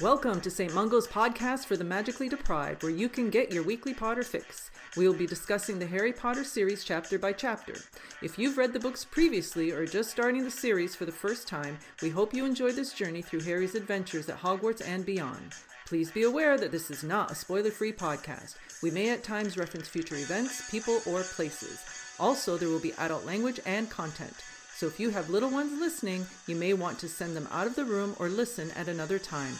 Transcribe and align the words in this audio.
Welcome 0.00 0.40
to 0.40 0.50
St. 0.50 0.72
Mungo's 0.72 1.06
podcast 1.06 1.66
for 1.66 1.76
the 1.76 1.84
magically 1.84 2.30
deprived, 2.30 2.82
where 2.82 2.90
you 2.90 3.06
can 3.06 3.28
get 3.28 3.52
your 3.52 3.62
weekly 3.62 3.92
Potter 3.92 4.22
fix. 4.22 4.70
We 4.96 5.06
will 5.06 5.14
be 5.14 5.26
discussing 5.26 5.78
the 5.78 5.86
Harry 5.86 6.10
Potter 6.10 6.42
series 6.42 6.84
chapter 6.84 7.18
by 7.18 7.34
chapter. 7.34 7.74
If 8.22 8.38
you've 8.38 8.56
read 8.56 8.72
the 8.72 8.80
books 8.80 9.04
previously 9.04 9.72
or 9.72 9.82
are 9.82 9.86
just 9.86 10.10
starting 10.10 10.42
the 10.42 10.50
series 10.50 10.96
for 10.96 11.04
the 11.04 11.12
first 11.12 11.46
time, 11.46 11.78
we 12.00 12.08
hope 12.08 12.32
you 12.32 12.46
enjoy 12.46 12.72
this 12.72 12.94
journey 12.94 13.20
through 13.20 13.40
Harry's 13.40 13.74
adventures 13.74 14.30
at 14.30 14.40
Hogwarts 14.40 14.80
and 14.88 15.04
beyond. 15.04 15.54
Please 15.84 16.10
be 16.10 16.22
aware 16.22 16.56
that 16.56 16.72
this 16.72 16.90
is 16.90 17.04
not 17.04 17.30
a 17.30 17.34
spoiler 17.34 17.70
free 17.70 17.92
podcast. 17.92 18.54
We 18.82 18.90
may 18.90 19.10
at 19.10 19.22
times 19.22 19.58
reference 19.58 19.86
future 19.86 20.16
events, 20.16 20.70
people, 20.70 21.02
or 21.06 21.22
places. 21.24 21.84
Also, 22.18 22.56
there 22.56 22.70
will 22.70 22.80
be 22.80 22.94
adult 22.94 23.26
language 23.26 23.60
and 23.66 23.90
content. 23.90 24.42
So 24.80 24.86
if 24.86 24.98
you 24.98 25.10
have 25.10 25.28
little 25.28 25.50
ones 25.50 25.78
listening, 25.78 26.26
you 26.46 26.56
may 26.56 26.72
want 26.72 26.98
to 27.00 27.06
send 27.06 27.36
them 27.36 27.46
out 27.52 27.66
of 27.66 27.76
the 27.76 27.84
room 27.84 28.16
or 28.18 28.30
listen 28.30 28.70
at 28.70 28.88
another 28.88 29.18
time. 29.18 29.52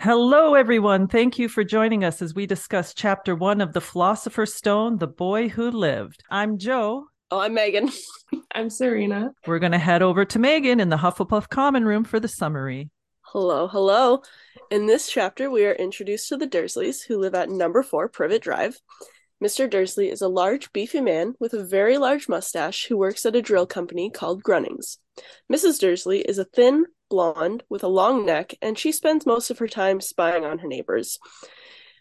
Hello, 0.00 0.54
everyone. 0.54 1.08
Thank 1.08 1.36
you 1.36 1.48
for 1.48 1.64
joining 1.64 2.04
us 2.04 2.22
as 2.22 2.32
we 2.32 2.46
discuss 2.46 2.94
chapter 2.94 3.34
one 3.34 3.60
of 3.60 3.72
The 3.72 3.80
Philosopher's 3.80 4.54
Stone 4.54 4.98
The 4.98 5.08
Boy 5.08 5.48
Who 5.48 5.68
Lived. 5.72 6.22
I'm 6.30 6.56
Joe. 6.56 7.06
Oh, 7.32 7.40
I'm 7.40 7.54
Megan. 7.54 7.90
I'm 8.54 8.70
Serena. 8.70 9.32
We're 9.48 9.58
going 9.58 9.72
to 9.72 9.78
head 9.78 10.00
over 10.00 10.24
to 10.26 10.38
Megan 10.38 10.78
in 10.78 10.90
the 10.90 10.98
Hufflepuff 10.98 11.48
Common 11.48 11.84
Room 11.84 12.04
for 12.04 12.20
the 12.20 12.28
summary. 12.28 12.90
Hello, 13.32 13.68
hello. 13.68 14.22
In 14.72 14.86
this 14.86 15.08
chapter, 15.08 15.52
we 15.52 15.64
are 15.64 15.72
introduced 15.72 16.28
to 16.30 16.36
the 16.36 16.48
Dursleys, 16.48 17.04
who 17.06 17.16
live 17.16 17.36
at 17.36 17.48
number 17.48 17.84
four 17.84 18.08
Privet 18.08 18.42
Drive. 18.42 18.80
Mr. 19.40 19.70
Dursley 19.70 20.10
is 20.10 20.20
a 20.20 20.26
large, 20.26 20.72
beefy 20.72 21.00
man 21.00 21.34
with 21.38 21.54
a 21.54 21.62
very 21.62 21.96
large 21.96 22.28
mustache 22.28 22.86
who 22.86 22.96
works 22.96 23.24
at 23.24 23.36
a 23.36 23.40
drill 23.40 23.66
company 23.66 24.10
called 24.10 24.42
Grunnings. 24.42 24.98
Mrs. 25.48 25.78
Dursley 25.78 26.22
is 26.22 26.38
a 26.38 26.44
thin, 26.44 26.86
blonde 27.08 27.62
with 27.68 27.84
a 27.84 27.88
long 27.88 28.26
neck, 28.26 28.56
and 28.60 28.76
she 28.76 28.90
spends 28.90 29.24
most 29.24 29.48
of 29.48 29.60
her 29.60 29.68
time 29.68 30.00
spying 30.00 30.44
on 30.44 30.58
her 30.58 30.66
neighbors. 30.66 31.20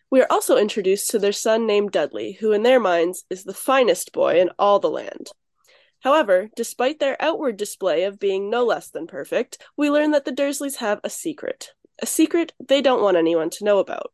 We 0.09 0.21
are 0.21 0.27
also 0.31 0.57
introduced 0.57 1.11
to 1.11 1.19
their 1.19 1.31
son 1.31 1.67
named 1.67 1.91
Dudley, 1.91 2.39
who 2.39 2.53
in 2.53 2.63
their 2.63 2.79
minds 2.79 3.23
is 3.29 3.43
the 3.43 3.53
finest 3.53 4.13
boy 4.13 4.41
in 4.41 4.49
all 4.57 4.79
the 4.79 4.89
land. 4.89 5.29
However, 6.01 6.49
despite 6.55 6.99
their 6.99 7.21
outward 7.21 7.57
display 7.57 8.03
of 8.03 8.19
being 8.19 8.49
no 8.49 8.65
less 8.65 8.89
than 8.89 9.07
perfect, 9.07 9.57
we 9.75 9.89
learn 9.89 10.11
that 10.11 10.25
the 10.25 10.31
Dursleys 10.31 10.77
have 10.77 10.99
a 11.03 11.09
secret. 11.09 11.73
A 12.01 12.05
secret 12.05 12.53
they 12.65 12.81
don't 12.81 13.01
want 13.01 13.17
anyone 13.17 13.49
to 13.51 13.65
know 13.65 13.79
about. 13.79 14.13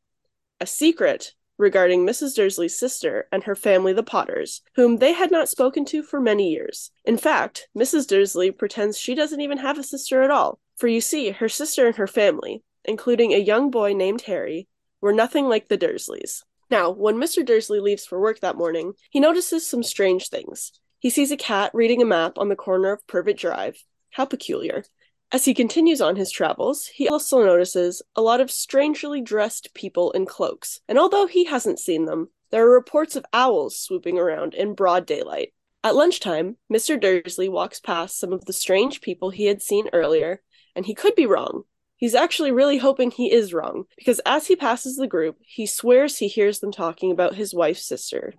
A 0.59 0.65
secret 0.65 1.33
regarding 1.57 2.05
Mrs. 2.05 2.35
Dursley's 2.35 2.77
sister 2.77 3.27
and 3.31 3.43
her 3.43 3.55
family, 3.55 3.93
the 3.93 4.03
Potters, 4.03 4.61
whom 4.75 4.97
they 4.97 5.13
had 5.13 5.31
not 5.31 5.49
spoken 5.49 5.85
to 5.85 6.03
for 6.03 6.19
many 6.19 6.51
years. 6.51 6.91
In 7.05 7.17
fact, 7.17 7.67
Mrs. 7.77 8.07
Dursley 8.07 8.51
pretends 8.51 8.97
she 8.97 9.15
doesn't 9.15 9.41
even 9.41 9.59
have 9.59 9.77
a 9.77 9.83
sister 9.83 10.23
at 10.23 10.31
all, 10.31 10.59
for 10.75 10.87
you 10.87 10.99
see, 10.99 11.31
her 11.31 11.49
sister 11.49 11.87
and 11.87 11.95
her 11.95 12.07
family, 12.07 12.63
including 12.83 13.31
a 13.31 13.37
young 13.37 13.71
boy 13.71 13.93
named 13.93 14.21
Harry, 14.21 14.67
were 15.01 15.13
nothing 15.13 15.47
like 15.47 15.67
the 15.67 15.77
Dursleys. 15.77 16.43
Now, 16.69 16.89
when 16.89 17.15
Mr. 17.15 17.45
Dursley 17.45 17.79
leaves 17.79 18.05
for 18.05 18.19
work 18.19 18.39
that 18.39 18.57
morning, 18.57 18.93
he 19.09 19.19
notices 19.19 19.67
some 19.67 19.83
strange 19.83 20.29
things. 20.29 20.71
He 21.05 21.11
sees 21.11 21.29
a 21.29 21.37
cat 21.37 21.69
reading 21.71 22.01
a 22.01 22.05
map 22.05 22.39
on 22.39 22.49
the 22.49 22.55
corner 22.55 22.91
of 22.91 23.05
Privet 23.05 23.37
Drive. 23.37 23.83
How 24.09 24.25
peculiar. 24.25 24.85
As 25.31 25.45
he 25.45 25.53
continues 25.53 26.01
on 26.01 26.15
his 26.15 26.31
travels, 26.31 26.87
he 26.87 27.07
also 27.07 27.45
notices 27.45 28.01
a 28.15 28.23
lot 28.23 28.41
of 28.41 28.49
strangely 28.49 29.21
dressed 29.21 29.75
people 29.75 30.09
in 30.13 30.25
cloaks, 30.25 30.79
and 30.87 30.97
although 30.97 31.27
he 31.27 31.45
hasn't 31.45 31.77
seen 31.77 32.05
them, 32.05 32.29
there 32.49 32.65
are 32.65 32.73
reports 32.73 33.15
of 33.15 33.23
owls 33.31 33.79
swooping 33.79 34.17
around 34.17 34.55
in 34.55 34.73
broad 34.73 35.05
daylight. 35.05 35.53
At 35.83 35.93
lunchtime, 35.93 36.57
Mr. 36.73 36.99
Dursley 36.99 37.49
walks 37.49 37.79
past 37.79 38.19
some 38.19 38.33
of 38.33 38.45
the 38.45 38.51
strange 38.51 38.99
people 38.99 39.29
he 39.29 39.45
had 39.45 39.61
seen 39.61 39.87
earlier 39.93 40.41
and 40.75 40.87
he 40.87 40.95
could 40.95 41.13
be 41.13 41.27
wrong. 41.27 41.65
He's 41.97 42.15
actually 42.15 42.51
really 42.51 42.79
hoping 42.79 43.11
he 43.11 43.31
is 43.31 43.53
wrong, 43.53 43.83
because 43.95 44.21
as 44.25 44.47
he 44.47 44.55
passes 44.55 44.95
the 44.95 45.05
group, 45.05 45.37
he 45.41 45.67
swears 45.67 46.17
he 46.17 46.27
hears 46.27 46.61
them 46.61 46.71
talking 46.71 47.11
about 47.11 47.35
his 47.35 47.53
wife's 47.53 47.85
sister, 47.85 48.33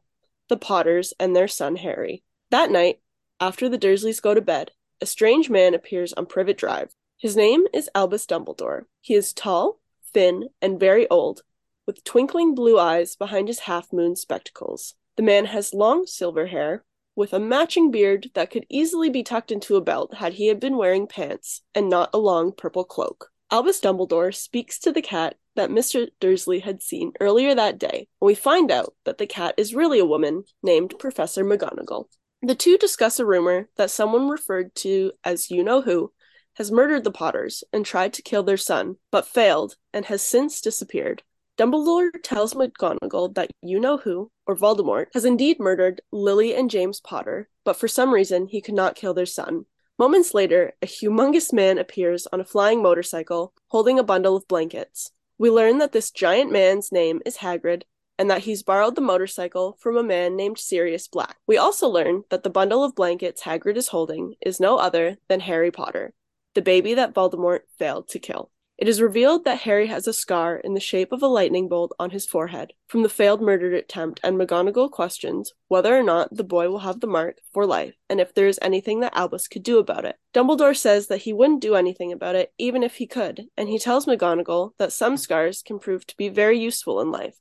the 0.48 0.56
Potters, 0.56 1.14
and 1.20 1.36
their 1.36 1.46
son 1.46 1.76
Harry. 1.76 2.24
That 2.50 2.70
night, 2.70 3.00
after 3.40 3.68
the 3.68 3.78
Dursleys 3.78 4.22
go 4.22 4.32
to 4.32 4.40
bed, 4.40 4.70
a 5.00 5.06
strange 5.06 5.50
man 5.50 5.74
appears 5.74 6.12
on 6.12 6.26
Privet 6.26 6.56
Drive. 6.56 6.94
His 7.18 7.36
name 7.36 7.66
is 7.74 7.90
Albus 7.92 8.24
Dumbledore. 8.24 8.84
He 9.00 9.14
is 9.14 9.32
tall, 9.32 9.80
thin, 10.14 10.50
and 10.62 10.78
very 10.78 11.08
old, 11.08 11.42
with 11.86 12.04
twinkling 12.04 12.54
blue 12.54 12.78
eyes 12.78 13.16
behind 13.16 13.48
his 13.48 13.60
half 13.60 13.92
moon 13.92 14.14
spectacles. 14.14 14.94
The 15.16 15.24
man 15.24 15.46
has 15.46 15.74
long 15.74 16.06
silver 16.06 16.46
hair, 16.46 16.84
with 17.16 17.32
a 17.32 17.40
matching 17.40 17.90
beard 17.90 18.30
that 18.34 18.50
could 18.50 18.66
easily 18.68 19.10
be 19.10 19.24
tucked 19.24 19.50
into 19.50 19.74
a 19.74 19.80
belt 19.80 20.14
had 20.14 20.34
he 20.34 20.46
had 20.46 20.60
been 20.60 20.76
wearing 20.76 21.08
pants 21.08 21.62
and 21.74 21.88
not 21.88 22.10
a 22.14 22.18
long 22.18 22.52
purple 22.52 22.84
cloak. 22.84 23.32
Albus 23.50 23.80
Dumbledore 23.80 24.32
speaks 24.32 24.78
to 24.78 24.92
the 24.92 25.02
cat 25.02 25.36
that 25.56 25.70
Mr. 25.70 26.08
Dursley 26.20 26.60
had 26.60 26.80
seen 26.80 27.12
earlier 27.18 27.56
that 27.56 27.78
day, 27.78 28.06
and 28.20 28.26
we 28.26 28.36
find 28.36 28.70
out 28.70 28.94
that 29.04 29.18
the 29.18 29.26
cat 29.26 29.54
is 29.56 29.74
really 29.74 29.98
a 29.98 30.06
woman 30.06 30.44
named 30.62 30.94
Professor 30.98 31.44
McGonagall. 31.44 32.06
The 32.42 32.54
two 32.54 32.76
discuss 32.76 33.18
a 33.18 33.26
rumor 33.26 33.68
that 33.76 33.90
someone 33.90 34.28
referred 34.28 34.74
to 34.76 35.12
as 35.24 35.50
you 35.50 35.64
know 35.64 35.80
who 35.80 36.12
has 36.56 36.70
murdered 36.70 37.04
the 37.04 37.10
Potters 37.10 37.64
and 37.72 37.84
tried 37.84 38.12
to 38.14 38.22
kill 38.22 38.42
their 38.42 38.56
son, 38.56 38.96
but 39.10 39.26
failed 39.26 39.76
and 39.92 40.04
has 40.06 40.22
since 40.22 40.60
disappeared. 40.60 41.22
Dumbledore 41.58 42.10
tells 42.22 42.54
McGonagall 42.54 43.34
that 43.34 43.50
you 43.62 43.80
know 43.80 43.96
who, 43.96 44.30
or 44.46 44.54
Voldemort, 44.54 45.06
has 45.14 45.24
indeed 45.24 45.58
murdered 45.58 46.02
Lily 46.12 46.54
and 46.54 46.70
James 46.70 47.00
Potter, 47.00 47.48
but 47.64 47.76
for 47.76 47.88
some 47.88 48.12
reason 48.12 48.46
he 48.46 48.60
could 48.60 48.74
not 48.74 48.94
kill 48.94 49.14
their 49.14 49.26
son. 49.26 49.64
Moments 49.98 50.34
later, 50.34 50.74
a 50.82 50.86
humongous 50.86 51.54
man 51.54 51.78
appears 51.78 52.26
on 52.30 52.40
a 52.40 52.44
flying 52.44 52.82
motorcycle, 52.82 53.54
holding 53.68 53.98
a 53.98 54.04
bundle 54.04 54.36
of 54.36 54.46
blankets. 54.46 55.10
We 55.38 55.50
learn 55.50 55.78
that 55.78 55.92
this 55.92 56.10
giant 56.10 56.52
man's 56.52 56.92
name 56.92 57.22
is 57.24 57.38
Hagrid, 57.38 57.84
and 58.18 58.30
that 58.30 58.42
he's 58.42 58.62
borrowed 58.62 58.94
the 58.94 59.00
motorcycle 59.00 59.76
from 59.80 59.96
a 59.96 60.02
man 60.02 60.36
named 60.36 60.58
Sirius 60.58 61.08
Black. 61.08 61.36
We 61.46 61.56
also 61.56 61.88
learn 61.88 62.24
that 62.30 62.42
the 62.42 62.50
bundle 62.50 62.82
of 62.84 62.94
blankets 62.94 63.42
Hagrid 63.42 63.76
is 63.76 63.88
holding 63.88 64.34
is 64.40 64.60
no 64.60 64.78
other 64.78 65.18
than 65.28 65.40
Harry 65.40 65.70
Potter, 65.70 66.12
the 66.54 66.62
baby 66.62 66.94
that 66.94 67.14
Voldemort 67.14 67.60
failed 67.78 68.08
to 68.08 68.18
kill. 68.18 68.50
It 68.78 68.88
is 68.88 69.00
revealed 69.00 69.44
that 69.44 69.60
Harry 69.60 69.86
has 69.86 70.06
a 70.06 70.12
scar 70.12 70.58
in 70.58 70.74
the 70.74 70.80
shape 70.80 71.10
of 71.10 71.22
a 71.22 71.26
lightning 71.26 71.66
bolt 71.66 71.92
on 71.98 72.10
his 72.10 72.26
forehead 72.26 72.74
from 72.88 73.02
the 73.02 73.08
failed 73.08 73.40
murder 73.40 73.74
attempt, 73.74 74.20
and 74.22 74.36
McGonagall 74.36 74.90
questions 74.90 75.54
whether 75.68 75.96
or 75.96 76.02
not 76.02 76.28
the 76.36 76.44
boy 76.44 76.68
will 76.68 76.80
have 76.80 77.00
the 77.00 77.06
mark 77.06 77.38
for 77.54 77.64
life 77.64 77.94
and 78.10 78.20
if 78.20 78.34
there 78.34 78.46
is 78.46 78.58
anything 78.60 79.00
that 79.00 79.16
Albus 79.16 79.48
could 79.48 79.62
do 79.62 79.78
about 79.78 80.04
it. 80.04 80.16
Dumbledore 80.34 80.76
says 80.76 81.06
that 81.06 81.22
he 81.22 81.32
wouldn't 81.32 81.62
do 81.62 81.74
anything 81.74 82.12
about 82.12 82.34
it 82.34 82.52
even 82.58 82.82
if 82.82 82.96
he 82.96 83.06
could, 83.06 83.46
and 83.56 83.70
he 83.70 83.78
tells 83.78 84.04
McGonagall 84.04 84.72
that 84.76 84.92
some 84.92 85.16
scars 85.16 85.62
can 85.62 85.78
prove 85.78 86.06
to 86.06 86.16
be 86.18 86.28
very 86.28 86.58
useful 86.58 87.00
in 87.00 87.10
life. 87.10 87.40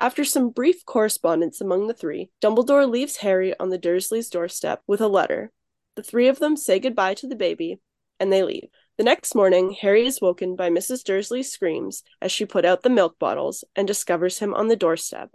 After 0.00 0.24
some 0.24 0.50
brief 0.50 0.84
correspondence 0.86 1.60
among 1.60 1.88
the 1.88 1.94
three, 1.94 2.30
Dumbledore 2.40 2.88
leaves 2.88 3.16
Harry 3.16 3.58
on 3.58 3.70
the 3.70 3.78
Dursleys' 3.78 4.30
doorstep 4.30 4.82
with 4.86 5.00
a 5.00 5.08
letter. 5.08 5.50
The 5.96 6.04
three 6.04 6.28
of 6.28 6.38
them 6.38 6.56
say 6.56 6.78
goodbye 6.78 7.14
to 7.14 7.26
the 7.26 7.34
baby, 7.34 7.80
and 8.20 8.32
they 8.32 8.44
leave. 8.44 8.68
The 8.96 9.04
next 9.04 9.34
morning, 9.34 9.72
Harry 9.80 10.06
is 10.06 10.20
woken 10.20 10.54
by 10.54 10.70
Mrs. 10.70 11.02
Dursley's 11.02 11.50
screams 11.50 12.04
as 12.22 12.30
she 12.30 12.44
put 12.44 12.64
out 12.64 12.82
the 12.82 12.90
milk 12.90 13.18
bottles 13.18 13.64
and 13.74 13.88
discovers 13.88 14.38
him 14.38 14.54
on 14.54 14.68
the 14.68 14.76
doorstep. 14.76 15.30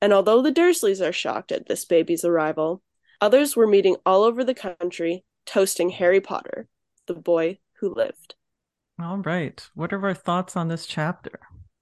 And 0.00 0.12
although 0.14 0.40
the 0.40 0.52
Dursleys 0.52 1.06
are 1.06 1.12
shocked 1.12 1.52
at 1.52 1.66
this 1.66 1.84
baby's 1.84 2.24
arrival, 2.24 2.82
others 3.20 3.54
were 3.54 3.66
meeting 3.66 3.96
all 4.06 4.22
over 4.22 4.44
the 4.44 4.54
country, 4.54 5.24
toasting 5.44 5.90
Harry 5.90 6.20
Potter, 6.20 6.68
the 7.06 7.14
boy 7.14 7.58
who 7.80 7.92
lived. 7.92 8.34
All 8.98 9.18
right. 9.18 9.66
What 9.74 9.92
are 9.92 10.02
our 10.02 10.14
thoughts 10.14 10.56
on 10.56 10.68
this 10.68 10.86
chapter? 10.86 11.40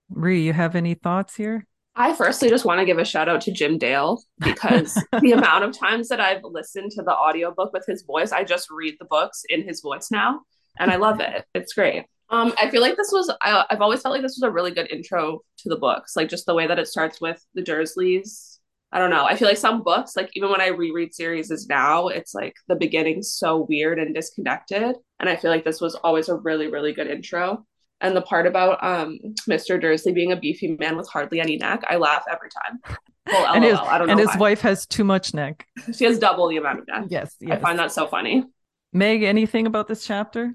Ree, 0.08 0.42
you 0.42 0.52
have 0.52 0.74
any 0.74 0.94
thoughts 0.94 1.36
here? 1.36 1.66
I 1.96 2.14
firstly 2.14 2.48
just 2.48 2.64
want 2.64 2.80
to 2.80 2.84
give 2.84 2.98
a 2.98 3.04
shout 3.04 3.28
out 3.28 3.40
to 3.42 3.52
Jim 3.52 3.78
Dale 3.78 4.20
because 4.40 4.94
the 5.20 5.32
amount 5.32 5.64
of 5.64 5.78
times 5.78 6.08
that 6.08 6.20
I've 6.20 6.42
listened 6.42 6.90
to 6.92 7.02
the 7.02 7.14
audiobook 7.14 7.72
with 7.72 7.84
his 7.86 8.02
voice, 8.02 8.32
I 8.32 8.42
just 8.42 8.68
read 8.70 8.96
the 8.98 9.06
books 9.06 9.42
in 9.48 9.62
his 9.62 9.80
voice 9.80 10.10
now 10.10 10.40
and 10.78 10.90
I 10.90 10.96
love 10.96 11.20
it. 11.20 11.44
It's 11.54 11.72
great. 11.72 12.06
Um, 12.30 12.52
I 12.58 12.70
feel 12.70 12.80
like 12.80 12.96
this 12.96 13.12
was 13.12 13.32
I, 13.42 13.64
I've 13.70 13.80
always 13.80 14.02
felt 14.02 14.12
like 14.12 14.22
this 14.22 14.36
was 14.40 14.48
a 14.48 14.50
really 14.50 14.72
good 14.72 14.90
intro 14.90 15.40
to 15.58 15.68
the 15.68 15.76
books, 15.76 16.16
like 16.16 16.28
just 16.28 16.46
the 16.46 16.54
way 16.54 16.66
that 16.66 16.78
it 16.78 16.88
starts 16.88 17.20
with 17.20 17.40
the 17.54 17.62
Dursleys. 17.62 18.58
I 18.90 18.98
don't 18.98 19.10
know. 19.10 19.24
I 19.24 19.36
feel 19.36 19.48
like 19.48 19.56
some 19.56 19.82
books, 19.82 20.16
like 20.16 20.30
even 20.34 20.50
when 20.50 20.60
I 20.60 20.68
reread 20.68 21.14
series 21.14 21.50
is 21.50 21.68
now, 21.68 22.08
it's 22.08 22.32
like 22.32 22.54
the 22.68 22.76
beginning's 22.76 23.32
so 23.32 23.66
weird 23.68 23.98
and 23.98 24.14
disconnected. 24.14 24.96
And 25.18 25.28
I 25.28 25.36
feel 25.36 25.50
like 25.50 25.64
this 25.64 25.80
was 25.80 25.96
always 25.96 26.28
a 26.28 26.36
really, 26.36 26.68
really 26.68 26.92
good 26.92 27.08
intro. 27.08 27.66
And 28.00 28.14
the 28.16 28.22
part 28.22 28.46
about 28.46 28.82
um 28.84 29.18
Mr. 29.48 29.80
Dursley 29.80 30.12
being 30.12 30.32
a 30.32 30.36
beefy 30.36 30.76
man 30.78 30.96
with 30.96 31.08
hardly 31.08 31.40
any 31.40 31.56
neck, 31.56 31.84
I 31.88 31.96
laugh 31.96 32.24
every 32.30 32.48
time. 32.50 32.80
Well, 33.26 33.54
and 33.54 33.64
his, 33.64 33.78
and 33.80 34.20
his 34.20 34.36
wife 34.36 34.60
has 34.60 34.86
too 34.86 35.04
much 35.04 35.32
neck. 35.32 35.66
She 35.96 36.04
has 36.04 36.18
double 36.18 36.48
the 36.48 36.58
amount 36.58 36.80
of 36.80 36.88
neck. 36.88 37.04
Yes, 37.08 37.34
yes. 37.40 37.56
I 37.56 37.60
find 37.60 37.78
that 37.78 37.90
so 37.90 38.06
funny. 38.06 38.44
Meg, 38.92 39.22
anything 39.22 39.66
about 39.66 39.88
this 39.88 40.06
chapter? 40.06 40.52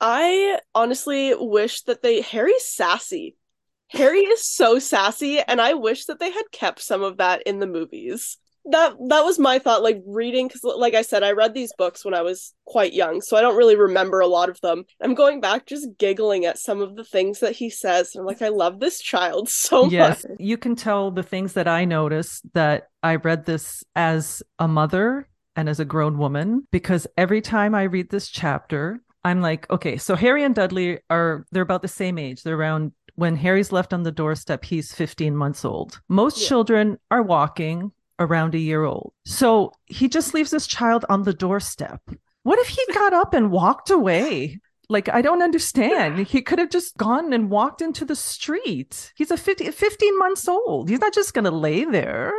I 0.00 0.58
honestly 0.74 1.34
wish 1.34 1.82
that 1.82 2.02
they 2.02 2.22
Harry's 2.22 2.64
sassy. 2.64 3.36
Harry 3.88 4.20
is 4.20 4.44
so 4.44 4.78
sassy, 4.78 5.40
and 5.40 5.60
I 5.60 5.74
wish 5.74 6.06
that 6.06 6.18
they 6.18 6.30
had 6.30 6.50
kept 6.50 6.80
some 6.80 7.02
of 7.02 7.18
that 7.18 7.42
in 7.42 7.60
the 7.60 7.66
movies. 7.66 8.38
That 8.70 8.94
that 9.08 9.24
was 9.24 9.38
my 9.38 9.58
thought 9.58 9.82
like 9.82 10.02
reading 10.06 10.48
because 10.48 10.62
like 10.64 10.94
i 10.94 11.02
said 11.02 11.22
i 11.22 11.32
read 11.32 11.54
these 11.54 11.72
books 11.78 12.04
when 12.04 12.14
i 12.14 12.22
was 12.22 12.54
quite 12.64 12.92
young 12.92 13.20
so 13.20 13.36
i 13.36 13.40
don't 13.40 13.56
really 13.56 13.76
remember 13.76 14.20
a 14.20 14.26
lot 14.26 14.48
of 14.48 14.60
them 14.60 14.84
i'm 15.00 15.14
going 15.14 15.40
back 15.40 15.66
just 15.66 15.88
giggling 15.98 16.44
at 16.44 16.58
some 16.58 16.80
of 16.80 16.96
the 16.96 17.04
things 17.04 17.40
that 17.40 17.54
he 17.54 17.70
says 17.70 18.14
i'm 18.14 18.24
like 18.24 18.42
i 18.42 18.48
love 18.48 18.80
this 18.80 19.00
child 19.00 19.48
so 19.48 19.88
yes 19.88 20.24
much 20.24 20.36
you 20.38 20.56
can 20.56 20.74
tell 20.74 21.10
the 21.10 21.22
things 21.22 21.52
that 21.52 21.68
i 21.68 21.84
noticed 21.84 22.42
that 22.54 22.88
i 23.02 23.14
read 23.16 23.46
this 23.46 23.84
as 23.94 24.42
a 24.58 24.68
mother 24.68 25.28
and 25.54 25.68
as 25.68 25.80
a 25.80 25.84
grown 25.84 26.18
woman 26.18 26.66
because 26.70 27.06
every 27.16 27.40
time 27.40 27.74
i 27.74 27.82
read 27.82 28.10
this 28.10 28.28
chapter 28.28 29.00
i'm 29.24 29.40
like 29.40 29.68
okay 29.70 29.96
so 29.96 30.16
harry 30.16 30.42
and 30.42 30.54
dudley 30.54 30.98
are 31.08 31.46
they're 31.52 31.62
about 31.62 31.82
the 31.82 31.88
same 31.88 32.18
age 32.18 32.42
they're 32.42 32.58
around 32.58 32.92
when 33.16 33.34
Harry's 33.34 33.72
left 33.72 33.92
on 33.94 34.02
the 34.02 34.12
doorstep, 34.12 34.62
he's 34.62 34.92
15 34.92 35.34
months 35.34 35.64
old. 35.64 36.00
Most 36.08 36.38
Yeah. 36.38 36.48
children 36.48 36.98
are 37.10 37.22
walking 37.22 37.92
around 38.18 38.54
a 38.54 38.58
year 38.58 38.84
old. 38.84 39.12
So 39.24 39.72
he 39.86 40.08
just 40.08 40.34
leaves 40.34 40.50
his 40.50 40.66
child 40.66 41.04
on 41.08 41.22
the 41.24 41.34
doorstep. 41.34 42.00
What 42.42 42.58
if 42.58 42.68
he 42.68 42.82
got 42.94 43.12
up 43.12 43.34
and 43.34 43.50
walked 43.50 43.90
away? 43.90 44.60
Like, 44.88 45.08
I 45.08 45.20
don't 45.20 45.42
understand. 45.42 46.18
He 46.28 46.42
could 46.42 46.60
have 46.60 46.70
just 46.70 46.96
gone 46.96 47.32
and 47.32 47.50
walked 47.50 47.82
into 47.82 48.04
the 48.04 48.14
street. 48.14 49.12
He's 49.16 49.32
a 49.32 49.36
50, 49.36 49.70
15 49.72 50.18
months 50.18 50.46
old. 50.48 50.88
He's 50.88 51.00
not 51.00 51.12
just 51.12 51.34
going 51.34 51.44
to 51.44 51.50
lay 51.50 51.84
there. 51.84 52.32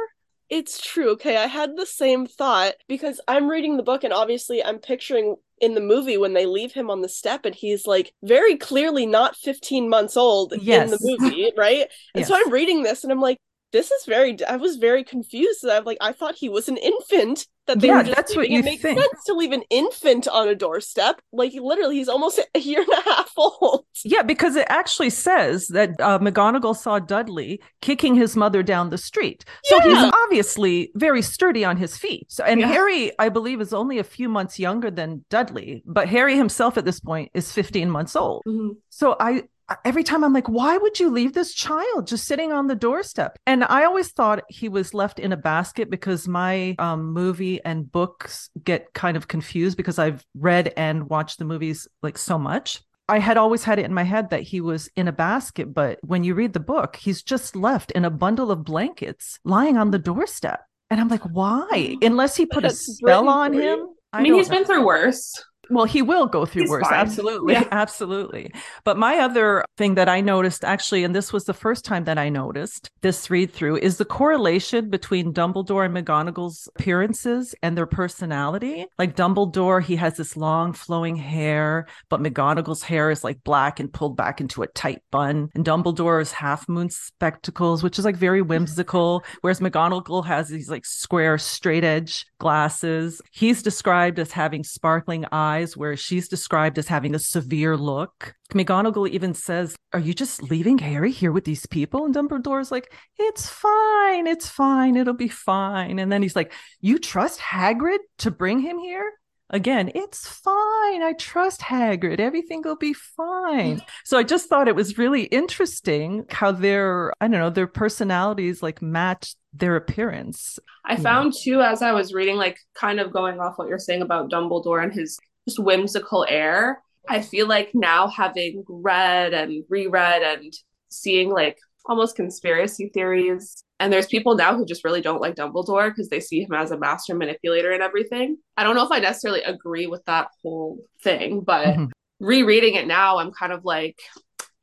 it's 0.49 0.79
true 0.81 1.09
okay 1.11 1.35
i 1.35 1.45
had 1.45 1.71
the 1.75 1.85
same 1.85 2.25
thought 2.25 2.73
because 2.87 3.19
i'm 3.27 3.49
reading 3.49 3.75
the 3.75 3.83
book 3.83 4.05
and 4.05 4.13
obviously 4.13 4.63
i'm 4.63 4.79
picturing 4.79 5.35
in 5.59 5.73
the 5.73 5.81
movie 5.81 6.15
when 6.15 6.33
they 6.33 6.45
leave 6.45 6.71
him 6.71 6.89
on 6.89 7.01
the 7.01 7.09
step 7.09 7.43
and 7.43 7.53
he's 7.53 7.85
like 7.85 8.13
very 8.23 8.55
clearly 8.55 9.05
not 9.05 9.35
15 9.35 9.89
months 9.89 10.15
old 10.15 10.53
Yes. 10.61 10.85
in 10.85 10.91
the 10.91 10.99
movie 11.01 11.51
right 11.57 11.87
and 12.15 12.25
so 12.25 12.33
i'm 12.33 12.49
reading 12.49 12.81
this 12.83 13.03
and 13.03 13.11
i'm 13.11 13.19
like 13.19 13.37
this 13.73 13.91
is 13.91 14.05
very 14.05 14.37
i 14.45 14.55
was 14.55 14.77
very 14.77 15.03
confused 15.03 15.65
i'm 15.67 15.83
like 15.83 15.97
i 16.01 16.11
thought 16.11 16.35
he 16.35 16.49
was 16.49 16.67
an 16.69 16.77
infant 16.77 17.45
that 17.67 17.81
they 17.81 17.87
Yeah, 17.87 17.97
were 17.97 18.03
just 18.03 18.15
that's 18.15 18.35
what 18.35 18.49
you 18.49 18.59
it 18.59 18.65
makes 18.65 18.81
think. 18.81 18.97
sense 18.97 19.23
to 19.25 19.33
leave 19.33 19.51
an 19.51 19.63
infant 19.69 20.27
on 20.27 20.47
a 20.47 20.55
doorstep 20.55 21.19
like 21.33 21.53
literally 21.53 21.95
he's 21.95 22.07
almost 22.07 22.39
a 22.55 22.59
year 22.59 22.79
and 22.81 22.89
a 22.93 23.01
half 23.01 23.31
old 23.37 23.85
Yeah, 24.05 24.23
because 24.23 24.55
it 24.55 24.67
actually 24.69 25.09
says 25.09 25.67
that 25.67 25.89
uh, 25.99 26.17
McGonagall 26.19 26.77
saw 26.77 26.99
Dudley 26.99 27.59
kicking 27.81 28.15
his 28.15 28.35
mother 28.37 28.63
down 28.63 28.89
the 28.89 28.97
street. 28.97 29.43
So 29.63 29.79
Yeah. 29.79 29.83
he's 29.95 30.03
obviously 30.23 30.91
very 30.95 31.21
sturdy 31.21 31.65
on 31.65 31.75
his 31.77 31.97
feet. 31.97 32.25
So, 32.29 32.43
and 32.45 32.61
Yeah. 32.61 32.67
Harry, 32.67 33.11
I 33.19 33.29
believe, 33.29 33.59
is 33.59 33.73
only 33.73 33.97
a 33.99 34.03
few 34.03 34.29
months 34.29 34.59
younger 34.59 34.89
than 34.91 35.25
Dudley, 35.29 35.83
but 35.85 36.07
Harry 36.07 36.37
himself 36.37 36.77
at 36.77 36.85
this 36.85 36.99
point 37.01 37.31
is 37.33 37.51
15 37.51 37.89
months 37.89 38.15
old. 38.15 38.43
Mhm. 38.47 38.77
So 38.89 39.15
I 39.19 39.43
every 39.83 40.03
time 40.03 40.23
I'm 40.23 40.33
like, 40.33 40.47
why 40.47 40.77
would 40.77 40.99
you 40.99 41.09
leave 41.09 41.33
this 41.33 41.53
child 41.53 42.07
just 42.07 42.25
sitting 42.25 42.51
on 42.51 42.67
the 42.67 42.75
doorstep? 42.75 43.37
And 43.45 43.63
I 43.63 43.83
always 43.83 44.11
thought 44.11 44.43
he 44.49 44.69
was 44.69 44.93
left 44.93 45.19
in 45.19 45.31
a 45.31 45.37
basket 45.37 45.89
because 45.89 46.27
my 46.27 46.75
um, 46.79 47.11
movie 47.13 47.63
and 47.63 47.91
books 47.91 48.49
get 48.63 48.93
kind 48.93 49.17
of 49.17 49.27
confused 49.27 49.77
because 49.77 49.99
I've 49.99 50.25
read 50.35 50.73
and 50.77 51.09
watched 51.09 51.39
the 51.39 51.45
movies 51.45 51.87
like 52.01 52.17
so 52.17 52.37
much. 52.37 52.81
I 53.09 53.19
had 53.19 53.37
always 53.37 53.63
had 53.63 53.79
it 53.79 53.85
in 53.85 53.93
my 53.93 54.03
head 54.03 54.31
that 54.31 54.41
he 54.41 54.59
was 54.59 54.89
in 54.95 55.07
a 55.07 55.13
basket, 55.13 55.73
but 55.73 55.99
when 56.01 56.25
you 56.25 56.33
read 56.33 56.51
the 56.51 56.59
book, 56.59 56.97
he's 56.97 57.23
just 57.23 57.55
left 57.55 57.91
in 57.91 58.03
a 58.03 58.09
bundle 58.09 58.51
of 58.51 58.65
blankets 58.65 59.39
lying 59.45 59.77
on 59.77 59.91
the 59.91 59.99
doorstep. 59.99 60.61
And 60.89 60.99
I'm 60.99 61.07
like, 61.07 61.23
why? 61.23 61.95
Unless 62.01 62.35
he 62.35 62.45
put 62.45 62.65
a 62.65 62.69
spell 62.69 63.29
on 63.29 63.53
him. 63.53 63.87
I 64.11 64.21
mean, 64.21 64.33
he's 64.33 64.49
know. 64.49 64.57
been 64.57 64.65
through 64.65 64.85
worse. 64.85 65.33
Well, 65.69 65.85
he 65.85 66.01
will 66.01 66.25
go 66.25 66.45
through 66.45 66.63
He's 66.63 66.69
worse. 66.69 66.87
fine. 66.87 66.99
Absolutely. 66.99 67.53
Yeah. 67.53 67.67
Absolutely. 67.71 68.51
But 68.83 68.97
my 68.97 69.17
other 69.17 69.63
thing 69.77 69.95
that 69.95 70.09
I 70.09 70.21
noticed 70.21 70.63
actually, 70.63 71.03
and 71.03 71.15
this 71.15 71.33
was 71.33 71.45
the 71.45 71.53
first 71.53 71.85
time 71.85 72.05
that 72.05 72.17
I 72.17 72.29
noticed 72.29 72.89
this 73.01 73.29
read 73.29 73.51
through, 73.51 73.77
is 73.77 73.97
the 73.97 74.05
correlation 74.05 74.89
between 74.89 75.33
Dumbledore 75.33 75.85
and 75.85 75.95
McGonagall's 75.95 76.69
appearances 76.75 77.55
and 77.61 77.77
their 77.77 77.85
personality. 77.85 78.85
Like 78.97 79.15
Dumbledore, 79.15 79.83
he 79.83 79.95
has 79.95 80.17
this 80.17 80.37
long 80.37 80.73
flowing 80.73 81.15
hair, 81.15 81.87
but 82.09 82.21
McGonagall's 82.21 82.83
hair 82.83 83.11
is 83.11 83.23
like 83.23 83.43
black 83.43 83.79
and 83.79 83.91
pulled 83.91 84.15
back 84.15 84.39
into 84.41 84.63
a 84.63 84.67
tight 84.67 85.01
bun. 85.11 85.49
And 85.55 85.65
Dumbledore's 85.65 86.31
half 86.31 86.67
moon 86.69 86.89
spectacles, 86.89 87.83
which 87.83 87.99
is 87.99 88.05
like 88.05 88.15
very 88.15 88.39
mm-hmm. 88.39 88.49
whimsical, 88.49 89.23
whereas 89.41 89.59
McGonagall 89.59 90.25
has 90.25 90.49
these 90.49 90.69
like 90.69 90.85
square, 90.85 91.37
straight 91.37 91.83
edge 91.83 92.25
glasses. 92.39 93.21
He's 93.31 93.63
described 93.63 94.19
as 94.19 94.31
having 94.31 94.63
sparkling 94.63 95.25
eyes, 95.31 95.56
whereas 95.77 95.99
she's 95.99 96.27
described 96.27 96.77
as 96.77 96.87
having 96.87 97.15
a 97.15 97.19
severe 97.19 97.75
look. 97.77 98.35
McGonagall 98.53 99.09
even 99.09 99.33
says, 99.33 99.75
Are 99.93 99.99
you 99.99 100.13
just 100.13 100.43
leaving 100.43 100.77
Harry 100.77 101.11
here 101.11 101.31
with 101.31 101.45
these 101.45 101.65
people? 101.65 102.05
And 102.05 102.13
Dumbledore's 102.13 102.71
like, 102.71 102.91
It's 103.17 103.47
fine. 103.47 104.27
It's 104.27 104.47
fine. 104.47 104.95
It'll 104.95 105.13
be 105.13 105.27
fine. 105.27 105.99
And 105.99 106.11
then 106.11 106.21
he's 106.21 106.35
like, 106.35 106.53
You 106.81 106.99
trust 106.99 107.39
Hagrid 107.39 107.99
to 108.19 108.31
bring 108.31 108.59
him 108.59 108.77
here? 108.79 109.11
Again, 109.49 109.89
it's 109.95 110.27
fine. 110.27 111.01
I 111.01 111.13
trust 111.17 111.61
Hagrid. 111.61 112.19
Everything 112.19 112.61
will 112.65 112.75
be 112.75 112.91
fine. 112.91 113.77
Mm. 113.77 113.81
So 114.03 114.17
I 114.17 114.23
just 114.23 114.49
thought 114.49 114.67
it 114.67 114.75
was 114.75 114.97
really 114.97 115.23
interesting 115.23 116.25
how 116.29 116.51
their, 116.51 117.13
I 117.21 117.29
don't 117.29 117.39
know, 117.39 117.49
their 117.49 117.65
personalities 117.67 118.61
like 118.61 118.81
match 118.81 119.35
their 119.53 119.77
appearance. 119.77 120.59
I 120.83 120.93
Yeah. 120.95 120.99
found 120.99 121.33
too, 121.33 121.61
as 121.61 121.81
I 121.81 121.93
was 121.93 122.13
reading, 122.13 122.35
like 122.35 122.57
kind 122.75 122.99
of 122.99 123.13
going 123.13 123.39
off 123.39 123.57
what 123.57 123.69
you're 123.69 123.79
saying 123.79 124.01
about 124.01 124.29
Dumbledore 124.29 124.83
and 124.83 124.91
his 124.93 125.17
just 125.47 125.59
whimsical 125.59 126.25
air. 126.27 126.81
I 127.09 127.21
feel 127.21 127.47
like 127.47 127.71
now 127.73 128.07
having 128.07 128.63
read 128.67 129.33
and 129.33 129.63
reread 129.69 130.21
and 130.21 130.53
seeing 130.89 131.29
like 131.29 131.57
almost 131.85 132.17
conspiracy 132.17 132.89
theories, 132.93 133.63
and 133.79 133.93
there's 133.93 134.07
people 134.07 134.35
now 134.35 134.55
who 134.55 134.65
just 134.65 134.83
really 134.83 135.01
don't 135.01 135.21
like 135.21 135.35
Dumbledore 135.35 135.89
because 135.89 136.09
they 136.09 136.19
see 136.19 136.41
him 136.41 136.53
as 136.53 136.71
a 136.71 136.77
master 136.77 137.15
manipulator 137.15 137.71
and 137.71 137.81
everything. 137.81 138.37
I 138.57 138.63
don't 138.63 138.75
know 138.75 138.83
if 138.83 138.91
I 138.91 138.99
necessarily 138.99 139.41
agree 139.43 139.87
with 139.87 140.03
that 140.05 140.27
whole 140.43 140.79
thing, 141.01 141.41
but 141.41 141.77
Mhm. 141.77 141.91
rereading 142.19 142.75
it 142.75 142.87
now, 142.87 143.19
I'm 143.19 143.31
kind 143.31 143.53
of 143.53 143.63
like, 143.63 143.99